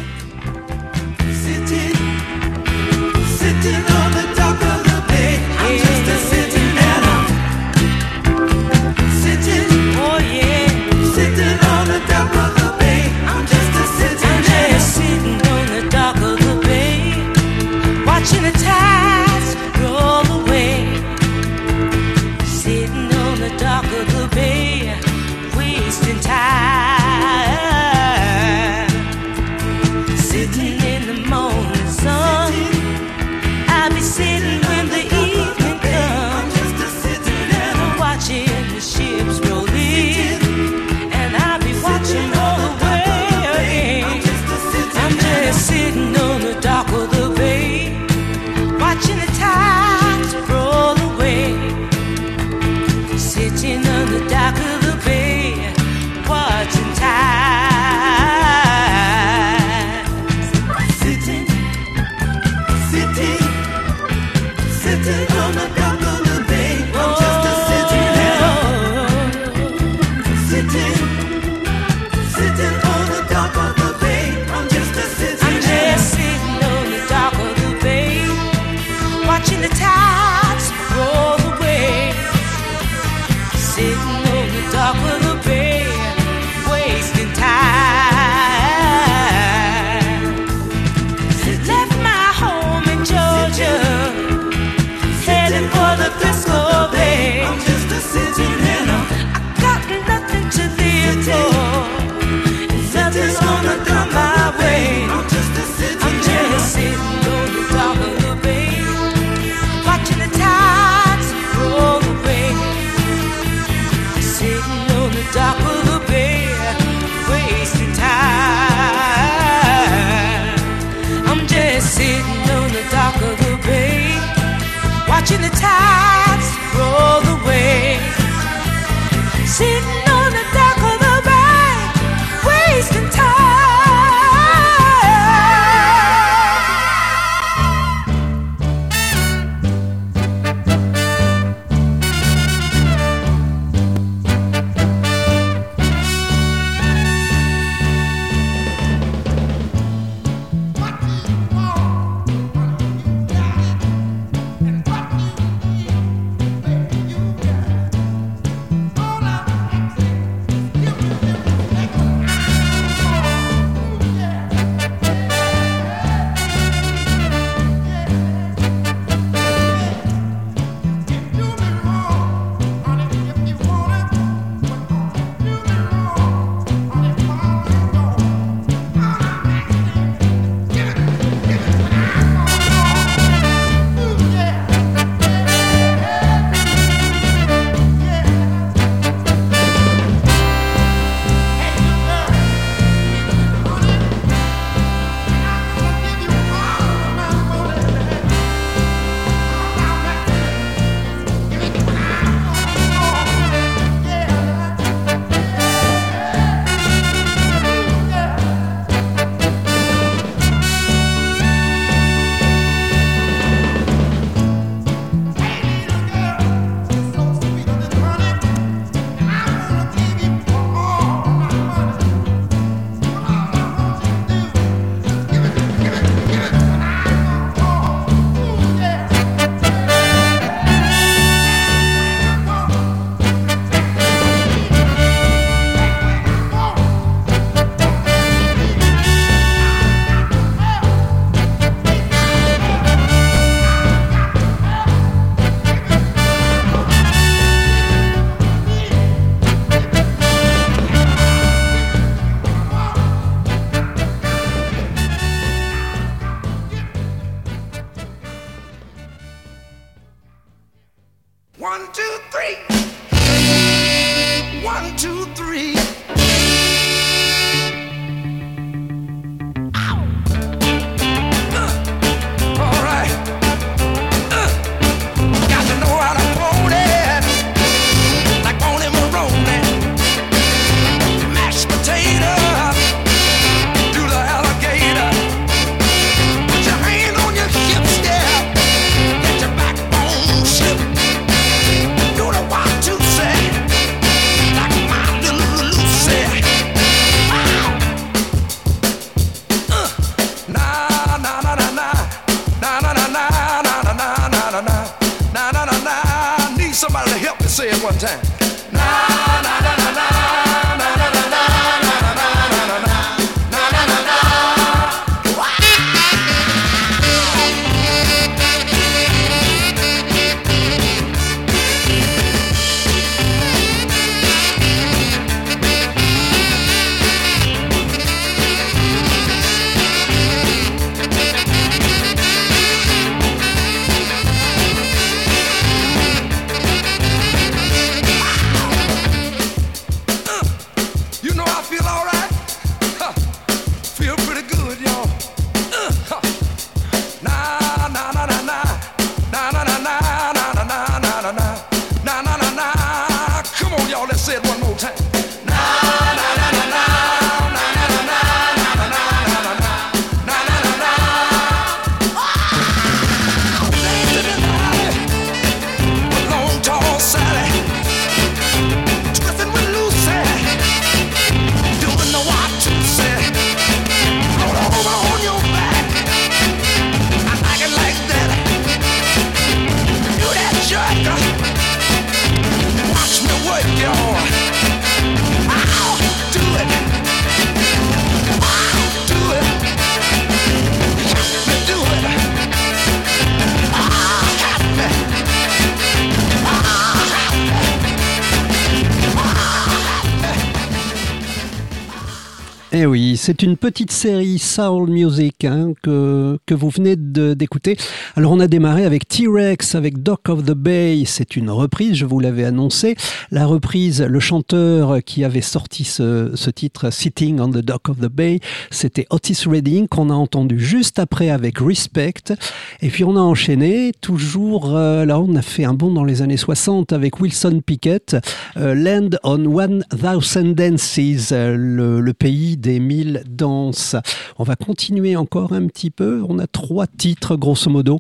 [403.25, 407.79] c'est une petite série Soul Music hein, que, que vous venez d'écouter.
[408.17, 411.05] Alors on a démarré avec T-Rex, avec Dock of the Bay.
[411.07, 412.97] C'est une reprise, je vous l'avais annoncé.
[413.35, 418.07] La reprise, le chanteur qui avait sorti ce, titre Sitting on the Dock of the
[418.07, 418.39] Bay,
[418.71, 422.33] c'était Otis Redding qu'on a entendu juste après avec Respect.
[422.81, 426.23] Et puis on a enchaîné, toujours, euh, là on a fait un bond dans les
[426.23, 428.17] années 60 avec Wilson Pickett,
[428.57, 433.97] euh, Land on One Thousand Dances, euh, le, le pays des mille danses.
[434.39, 436.23] On va continuer encore un petit peu.
[436.29, 437.99] On a trois titres, grosso modo,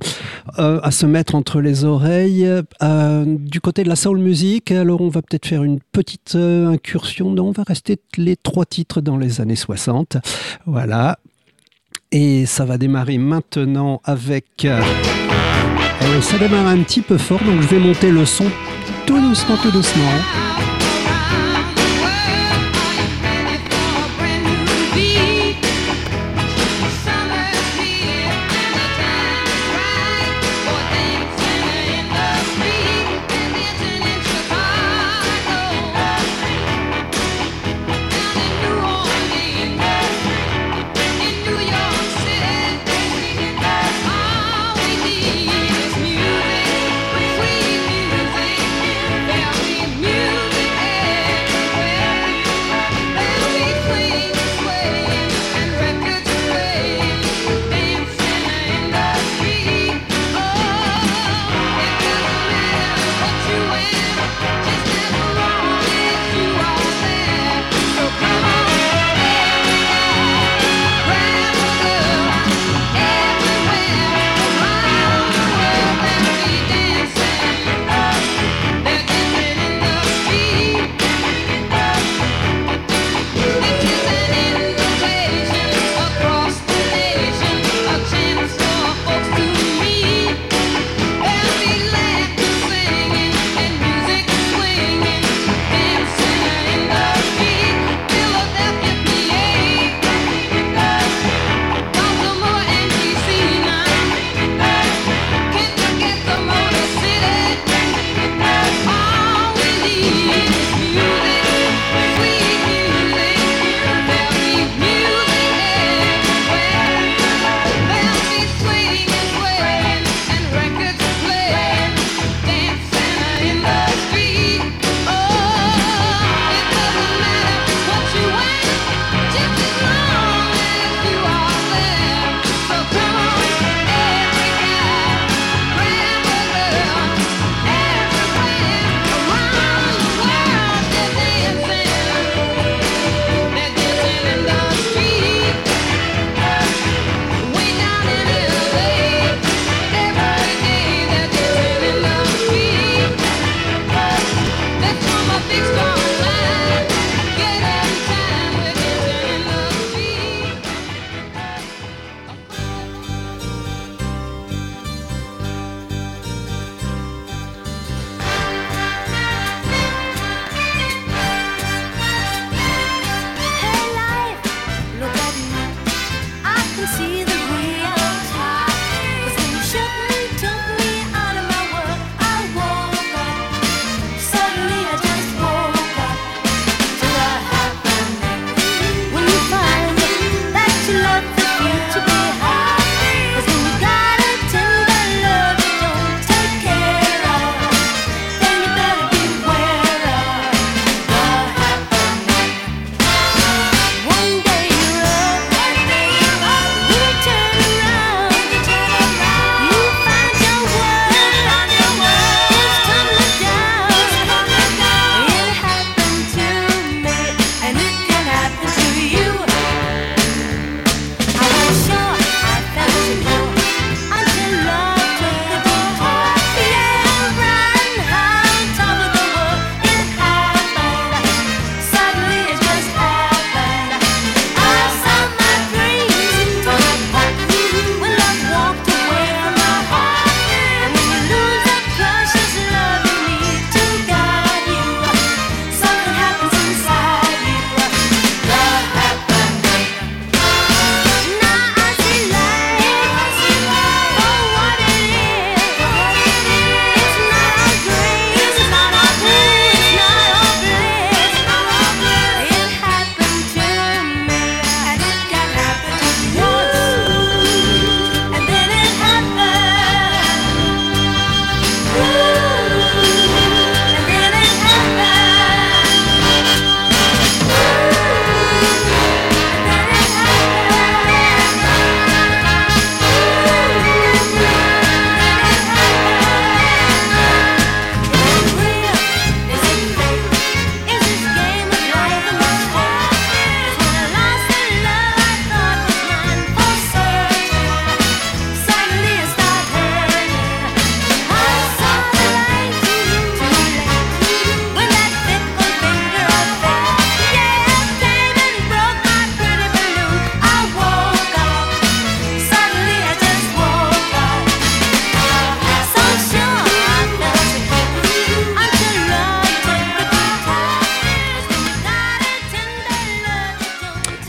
[0.56, 2.48] à se mettre entre les oreilles.
[3.26, 7.30] Du côté de la soul music, alors on va peut-être faire une petite euh, incursion.
[7.30, 10.18] Non, on va rester les trois titres dans les années 60.
[10.66, 11.18] Voilà.
[12.12, 14.64] Et ça va démarrer maintenant avec...
[14.64, 14.80] euh,
[16.02, 18.46] oui, ça démarre un petit peu fort, donc je vais monter le son
[19.06, 20.63] tout doucement, tout doucement.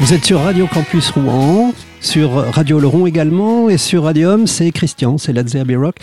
[0.05, 5.17] Vous êtes sur Radio Campus Rouen, sur Radio Laurent également, et sur Radium, c'est Christian,
[5.17, 5.95] c'est la Zerby Rock.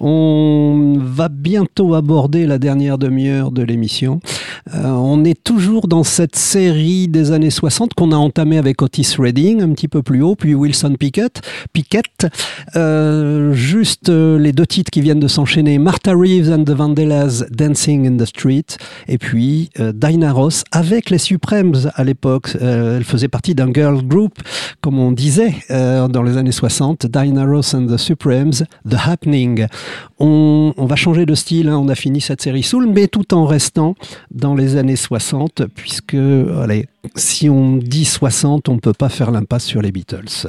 [0.00, 4.20] On va bientôt aborder la dernière demi-heure de l'émission.
[4.74, 9.16] Euh, on est toujours dans cette série des années 60 qu'on a entamée avec Otis
[9.18, 11.40] Redding, un petit peu plus haut, puis Wilson Pickett.
[11.72, 12.26] Pickett.
[12.76, 17.44] Euh, juste euh, les deux titres qui viennent de s'enchaîner, Martha Reeves and the Vandellas,
[17.50, 18.64] Dancing in the Street,
[19.08, 22.56] et puis Dinah Ross avec les Supremes à l'époque.
[22.60, 24.34] Elle faisait partie d'un girl group,
[24.80, 28.52] comme on disait dans les années 60, Dinah Ross and the Supremes,
[28.88, 29.66] The Happening.
[30.18, 33.34] On, on va changer de style, hein, on a fini cette série Soul, mais tout
[33.34, 33.94] en restant
[34.30, 39.30] dans les années 60, puisque allez, si on dit 60, on ne peut pas faire
[39.30, 40.48] l'impasse sur les Beatles.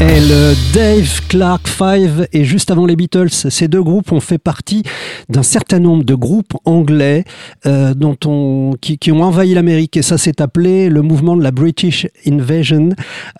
[0.00, 4.38] Et le Dave Clark Five et juste avant les Beatles, ces deux groupes ont fait
[4.38, 4.82] partie
[5.28, 7.24] d'un certain nombre de groupes anglais
[7.66, 11.42] euh, dont on, qui, qui ont envahi l'Amérique et ça s'est appelé le mouvement de
[11.42, 12.90] la British Invasion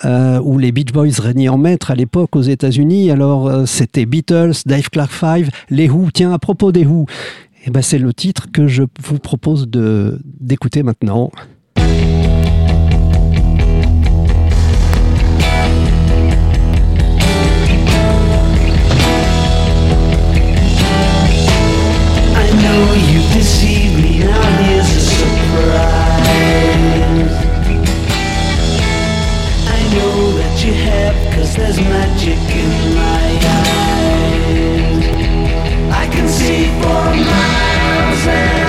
[0.05, 3.11] euh, où les Beach Boys régnaient en maître à l'époque aux États-Unis.
[3.11, 6.11] Alors euh, c'était Beatles, Dave Clark Five, les Who.
[6.13, 7.07] Tiens à propos des Who,
[7.65, 11.31] eh ben c'est le titre que je vous propose de d'écouter maintenant.
[23.13, 23.21] You
[23.95, 26.31] me, now here's a surprise.
[29.69, 30.73] I know that you
[31.57, 33.27] there's magic in my
[33.61, 34.61] eyes.
[35.93, 38.60] I can see for miles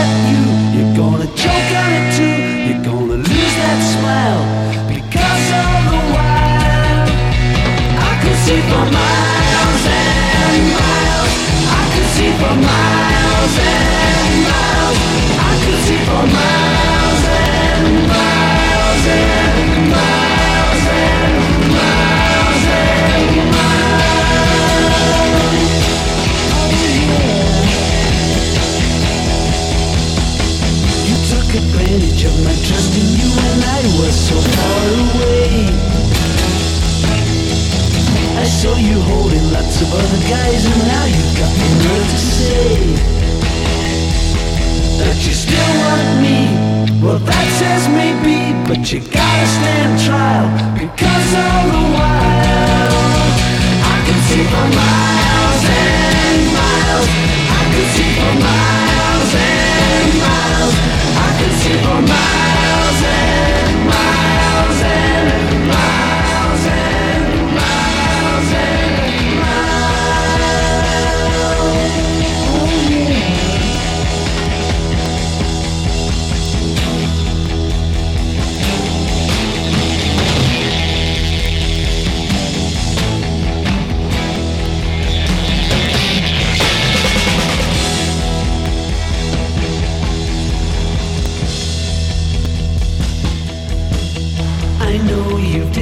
[0.00, 0.42] at you,
[0.74, 2.38] you're gonna choke on it too.
[2.66, 4.42] You're gonna lose that smile
[4.88, 7.08] because of the wild.
[8.08, 11.32] I could see for miles and miles.
[11.78, 14.98] I could see for miles and miles.
[15.48, 16.91] I could see for miles
[32.40, 35.68] my trust in you and I was so far away.
[38.40, 42.18] I saw you holding lots of other guys and now you've got the nerve to
[42.18, 43.22] say.
[44.98, 46.72] That you still want me?
[47.02, 50.46] Well that says maybe But you gotta stand trial
[50.78, 52.92] Because all the while
[53.82, 57.08] I can see for miles and miles.
[57.50, 59.71] I can see for miles and
[60.20, 60.74] miles
[61.16, 62.51] I can see for miles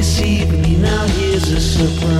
[0.01, 2.15] deceived me, now here's a surprise.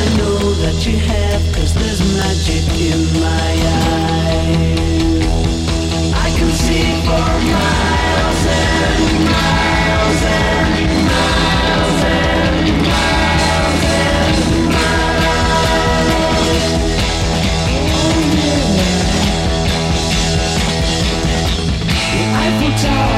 [0.00, 3.50] I know that you have, cause there's magic in my
[3.82, 4.78] eyes.
[6.24, 13.34] I can see for miles and miles and miles and miles
[14.06, 15.18] and miles.
[17.74, 18.68] Oh yeah.
[22.14, 23.17] The Eiffel Tower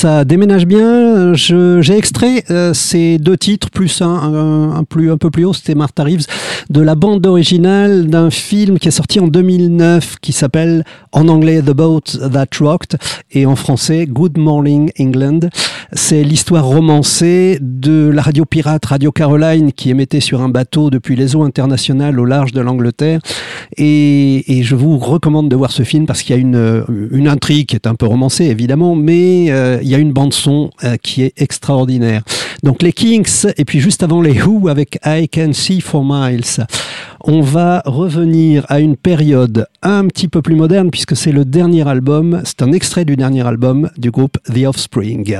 [0.00, 1.34] ça déménage bien.
[1.34, 5.52] J'ai extrait euh, ces deux titres, plus un, un, un plus, un peu plus haut,
[5.52, 6.24] c'était Martha Reeves,
[6.70, 11.60] de la bande originale d'un film qui est sorti en 2009 qui s'appelle en anglais
[11.60, 12.00] The Boat
[12.32, 12.98] That Rocked
[13.32, 15.40] et en français Good Morning England.
[15.92, 21.16] C'est l'histoire romancée de la radio pirate Radio Caroline qui émettait sur un bateau depuis
[21.16, 23.20] les eaux internationales au large de l'Angleterre.
[23.76, 27.26] Et, et je vous recommande de voir ce film parce qu'il y a une, une
[27.26, 30.70] intrigue qui est un peu romancée évidemment, mais euh, il y a une bande son
[30.84, 32.22] euh, qui est extraordinaire.
[32.62, 36.66] Donc les Kings et puis juste avant les Who avec I Can See for Miles.
[37.22, 41.88] On va revenir à une période un petit peu plus moderne puisque c'est le dernier
[41.88, 45.36] album, c'est un extrait du dernier album du groupe The Offspring.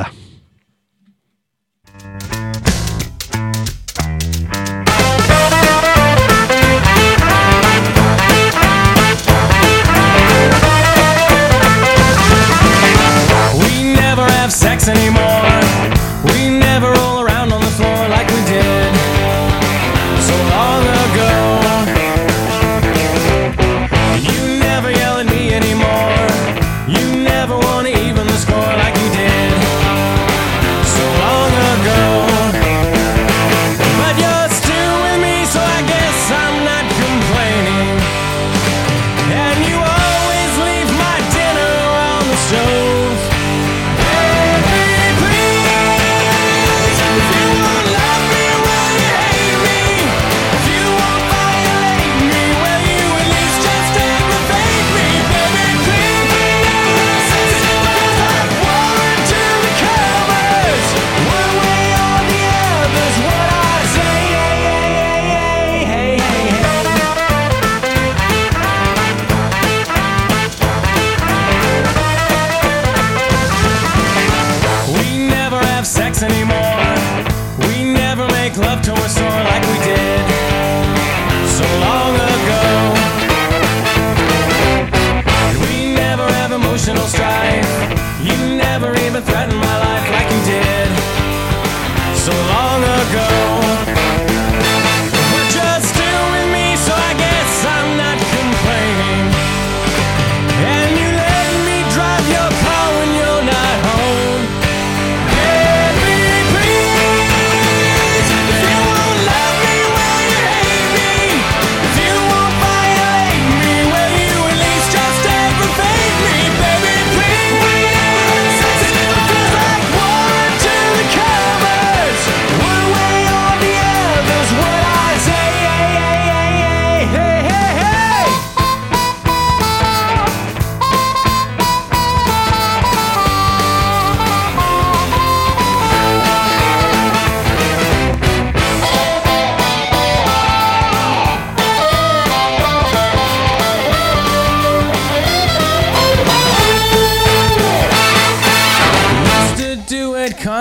[14.89, 15.30] Anymore.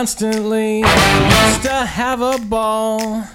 [0.10, 0.78] Constantly.
[0.80, 3.29] Used to have a ball.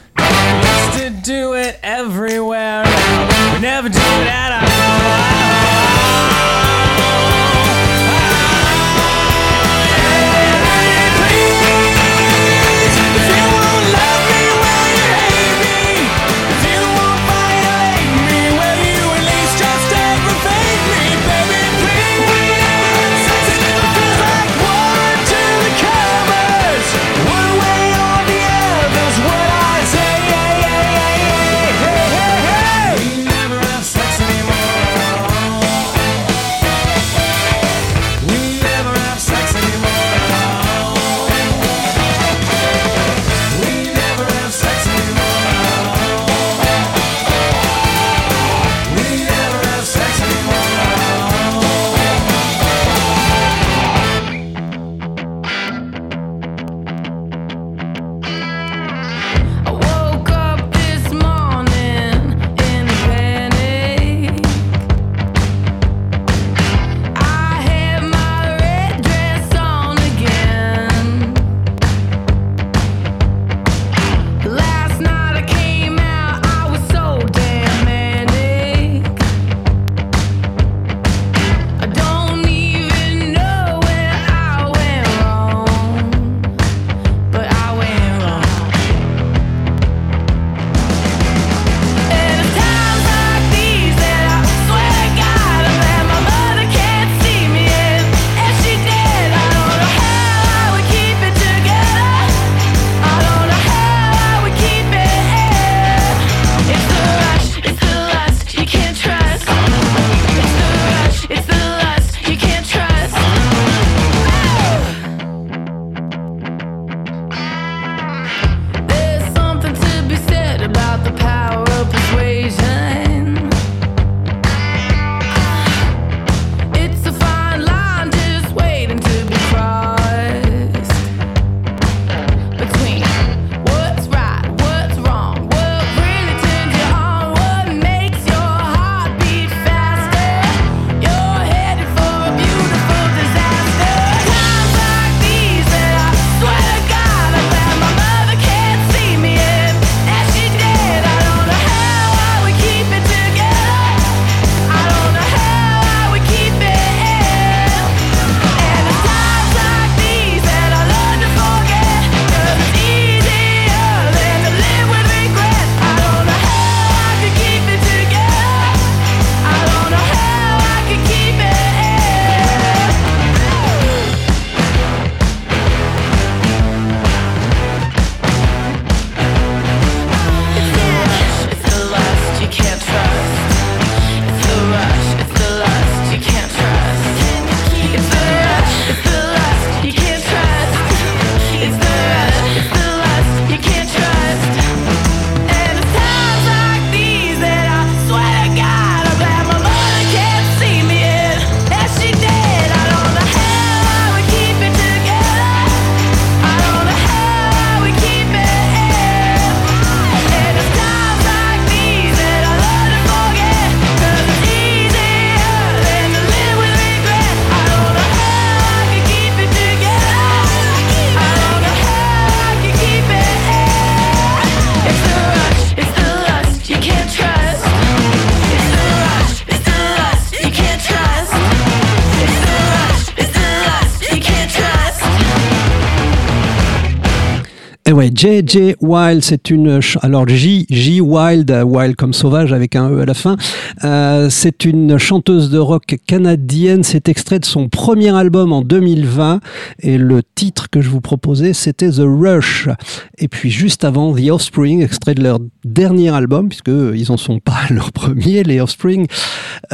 [238.24, 238.76] J.J.
[238.80, 239.80] Wild, c'est une.
[240.01, 240.64] Alors, J.
[240.70, 241.02] J.
[241.02, 243.36] Wild, Wild comme sauvage avec un E à la fin.
[243.84, 246.84] Euh, c'est une chanteuse de rock canadienne.
[246.84, 249.40] C'est extrait de son premier album en 2020.
[249.80, 252.70] Et le titre que je vous proposais, c'était The Rush.
[253.18, 257.40] Et puis, juste avant, The Offspring, extrait de leur dernier album, puisque ils en sont
[257.40, 259.06] pas leur premier, les Offspring.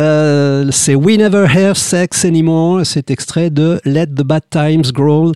[0.00, 2.80] Euh, c'est We Never Have Sex Anymore.
[2.82, 4.82] C'est extrait de Let the Bad Times.
[4.96, 5.34] Roll.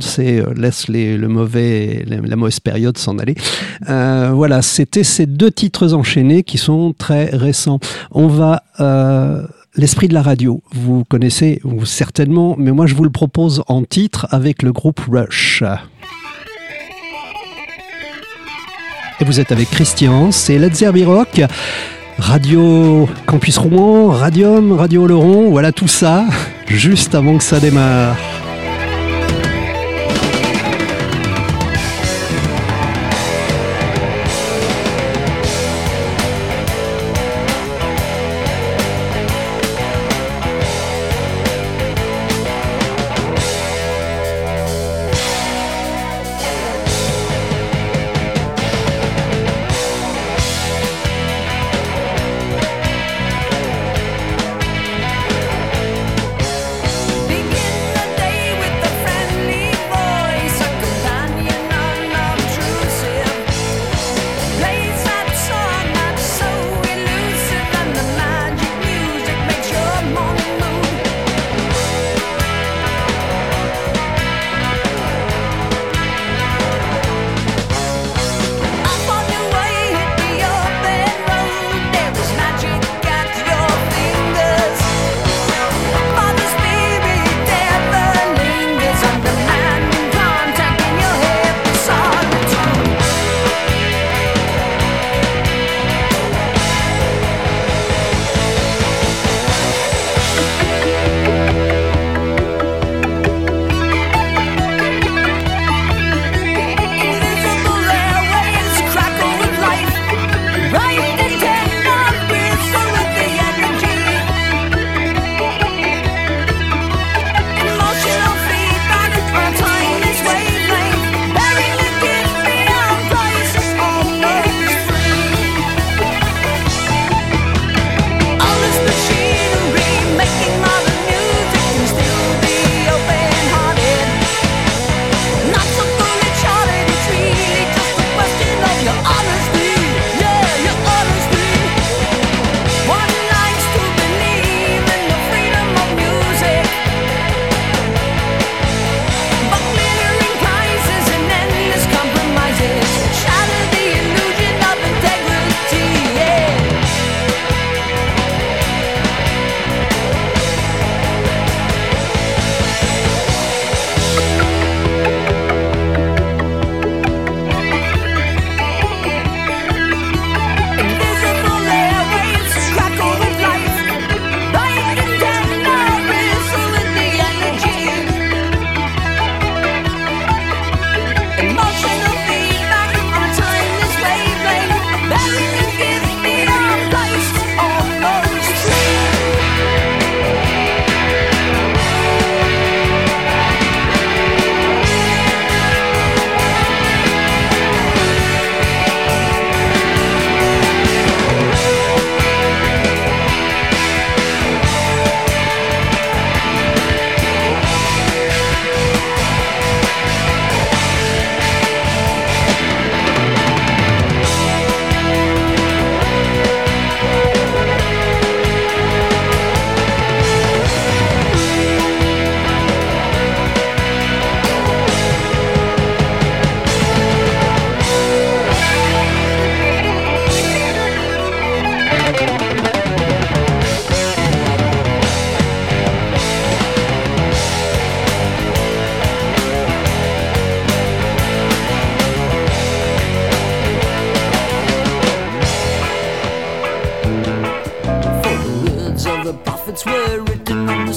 [0.00, 3.34] C'est euh, laisse les, le mauvais, la, la mauvaise période s'en aller.
[3.88, 7.78] Euh, voilà, c'était ces deux titres enchaînés qui sont très récents.
[8.10, 9.42] On va euh,
[9.78, 13.82] L'esprit de la radio, vous connaissez vous, certainement, mais moi je vous le propose en
[13.82, 15.62] titre avec le groupe Rush.
[19.20, 21.42] Et vous êtes avec Christian, c'est Let's Rock,
[22.16, 26.24] Radio Campus Rouen, Radium, Radio Oloron, voilà tout ça,
[26.68, 28.16] juste avant que ça démarre.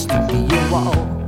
[0.05, 1.18] Written on the studio wall.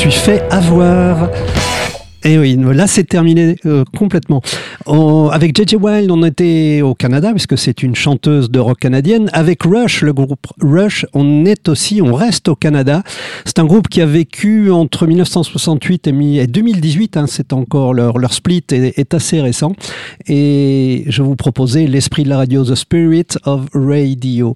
[0.00, 1.28] Suis fait avoir.
[2.24, 4.40] Et oui, là c'est terminé euh, complètement.
[4.92, 9.30] On- avec JJ Wild, on était au Canada puisque c'est une chanteuse de rock canadienne.
[9.32, 13.04] Avec Rush, le groupe Rush, on est aussi, on reste au Canada.
[13.44, 17.16] C'est un groupe qui a vécu entre 1968 et mi- et 2018.
[17.16, 19.74] hein, c'est encore leur leur split est, assez récent.
[20.26, 24.54] Et je vous proposais l'esprit de la radio, The Spirit of Radio.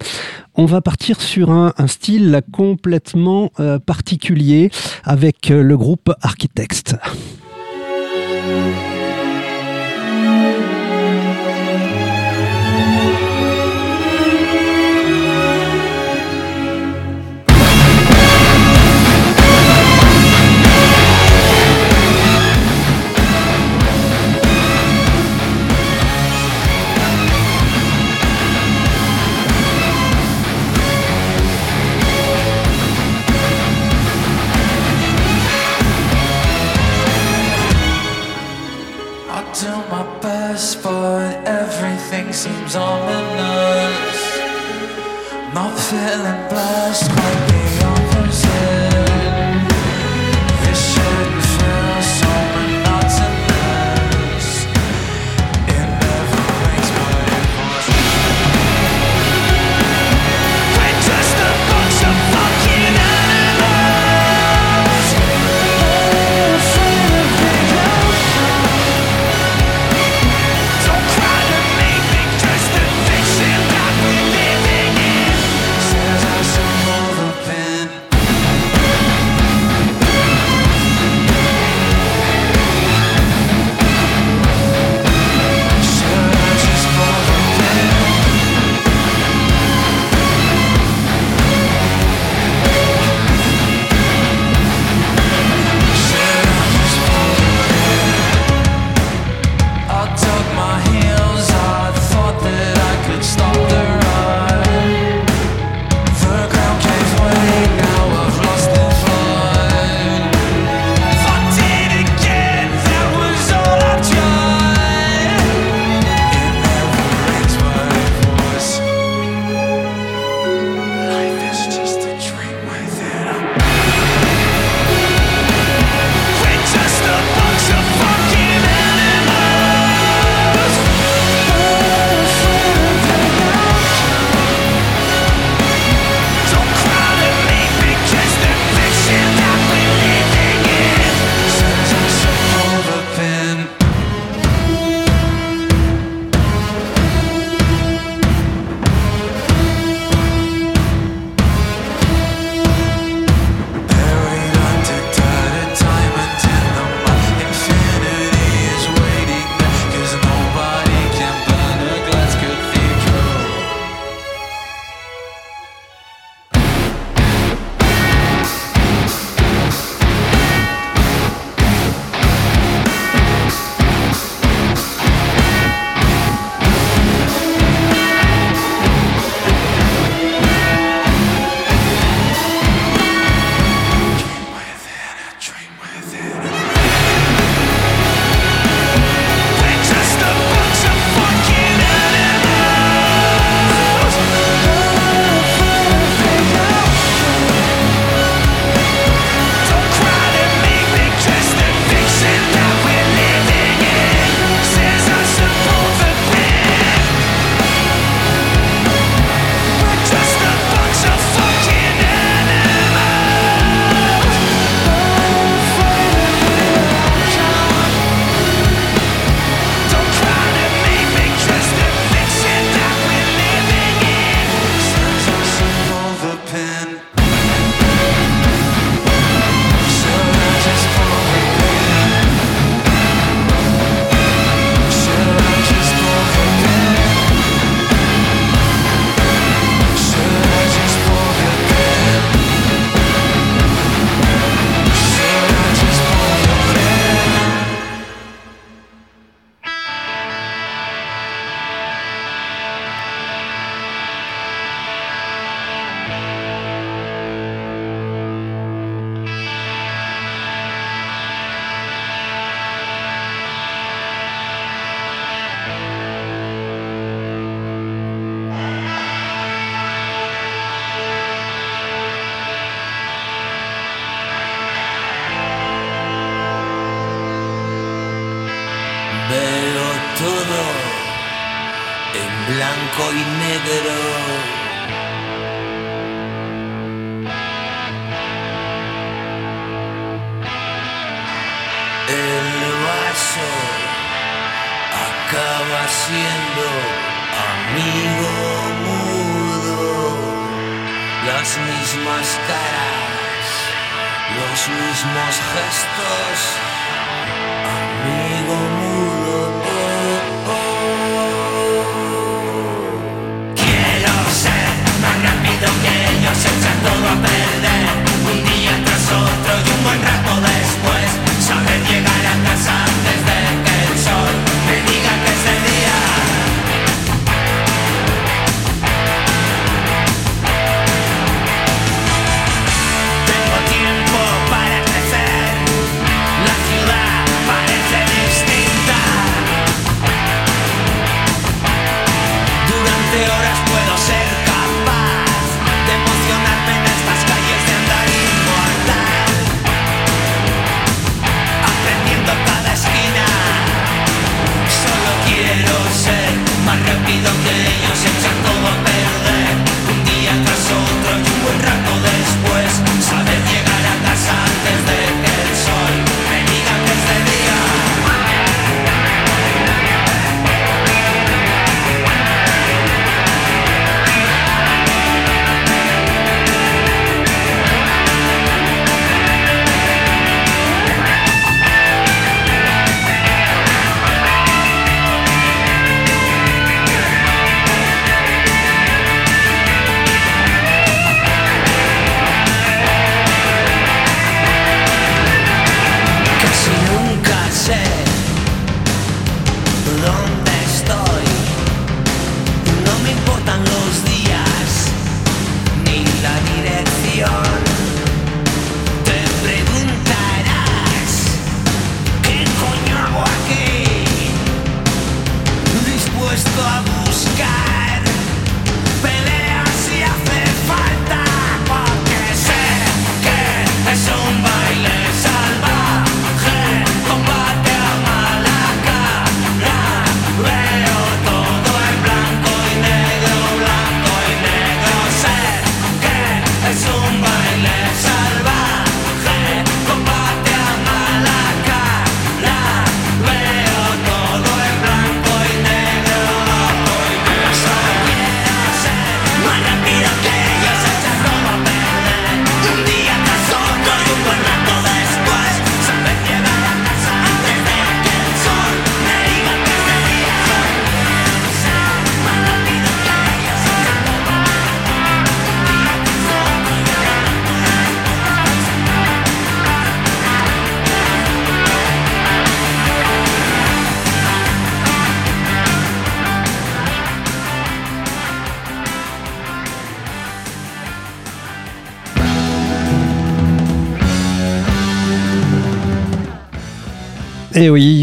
[0.56, 4.70] On va partir sur un, style complètement euh, particulier
[5.04, 6.94] avec euh, le groupe Architects.
[45.94, 47.43] till I'm blessed.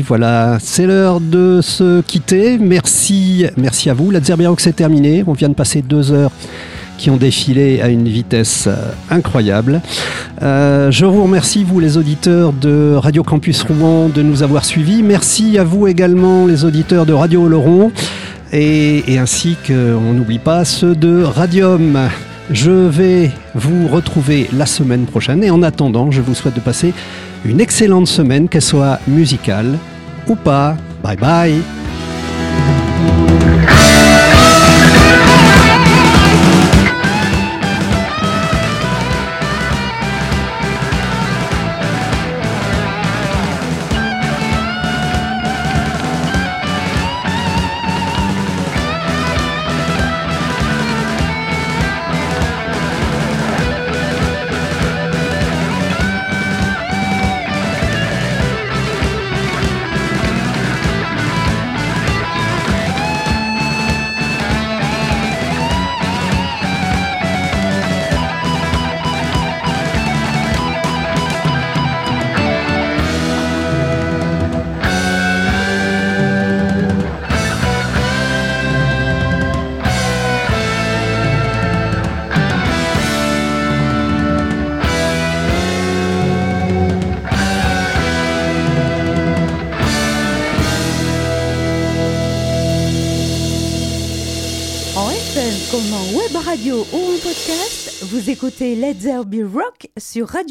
[0.02, 2.58] voilà, c'est l'heure de se quitter.
[2.58, 4.12] Merci, merci à vous.
[4.12, 5.24] La Zerbirock, c'est terminé.
[5.28, 6.32] On vient de passer deux heures
[6.98, 8.76] qui ont défilé à une vitesse euh,
[9.10, 9.82] incroyable.
[10.44, 15.02] Euh, je vous remercie, vous les auditeurs de Radio Campus Rouen, de nous avoir suivis.
[15.02, 17.92] Merci à vous également, les auditeurs de Radio Oloron,
[18.54, 21.98] et, et ainsi qu'on n'oublie pas ceux de Radium.
[22.52, 26.94] Je vais vous retrouver la semaine prochaine et en attendant, je vous souhaite de passer
[27.46, 29.78] une excellente semaine, qu'elle soit musicale,
[30.28, 30.78] ou.
[31.02, 31.81] Bye bye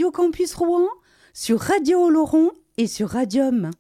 [0.01, 0.89] Radio Campus Rouen,
[1.35, 3.70] sur Radio Oloron et sur Radium.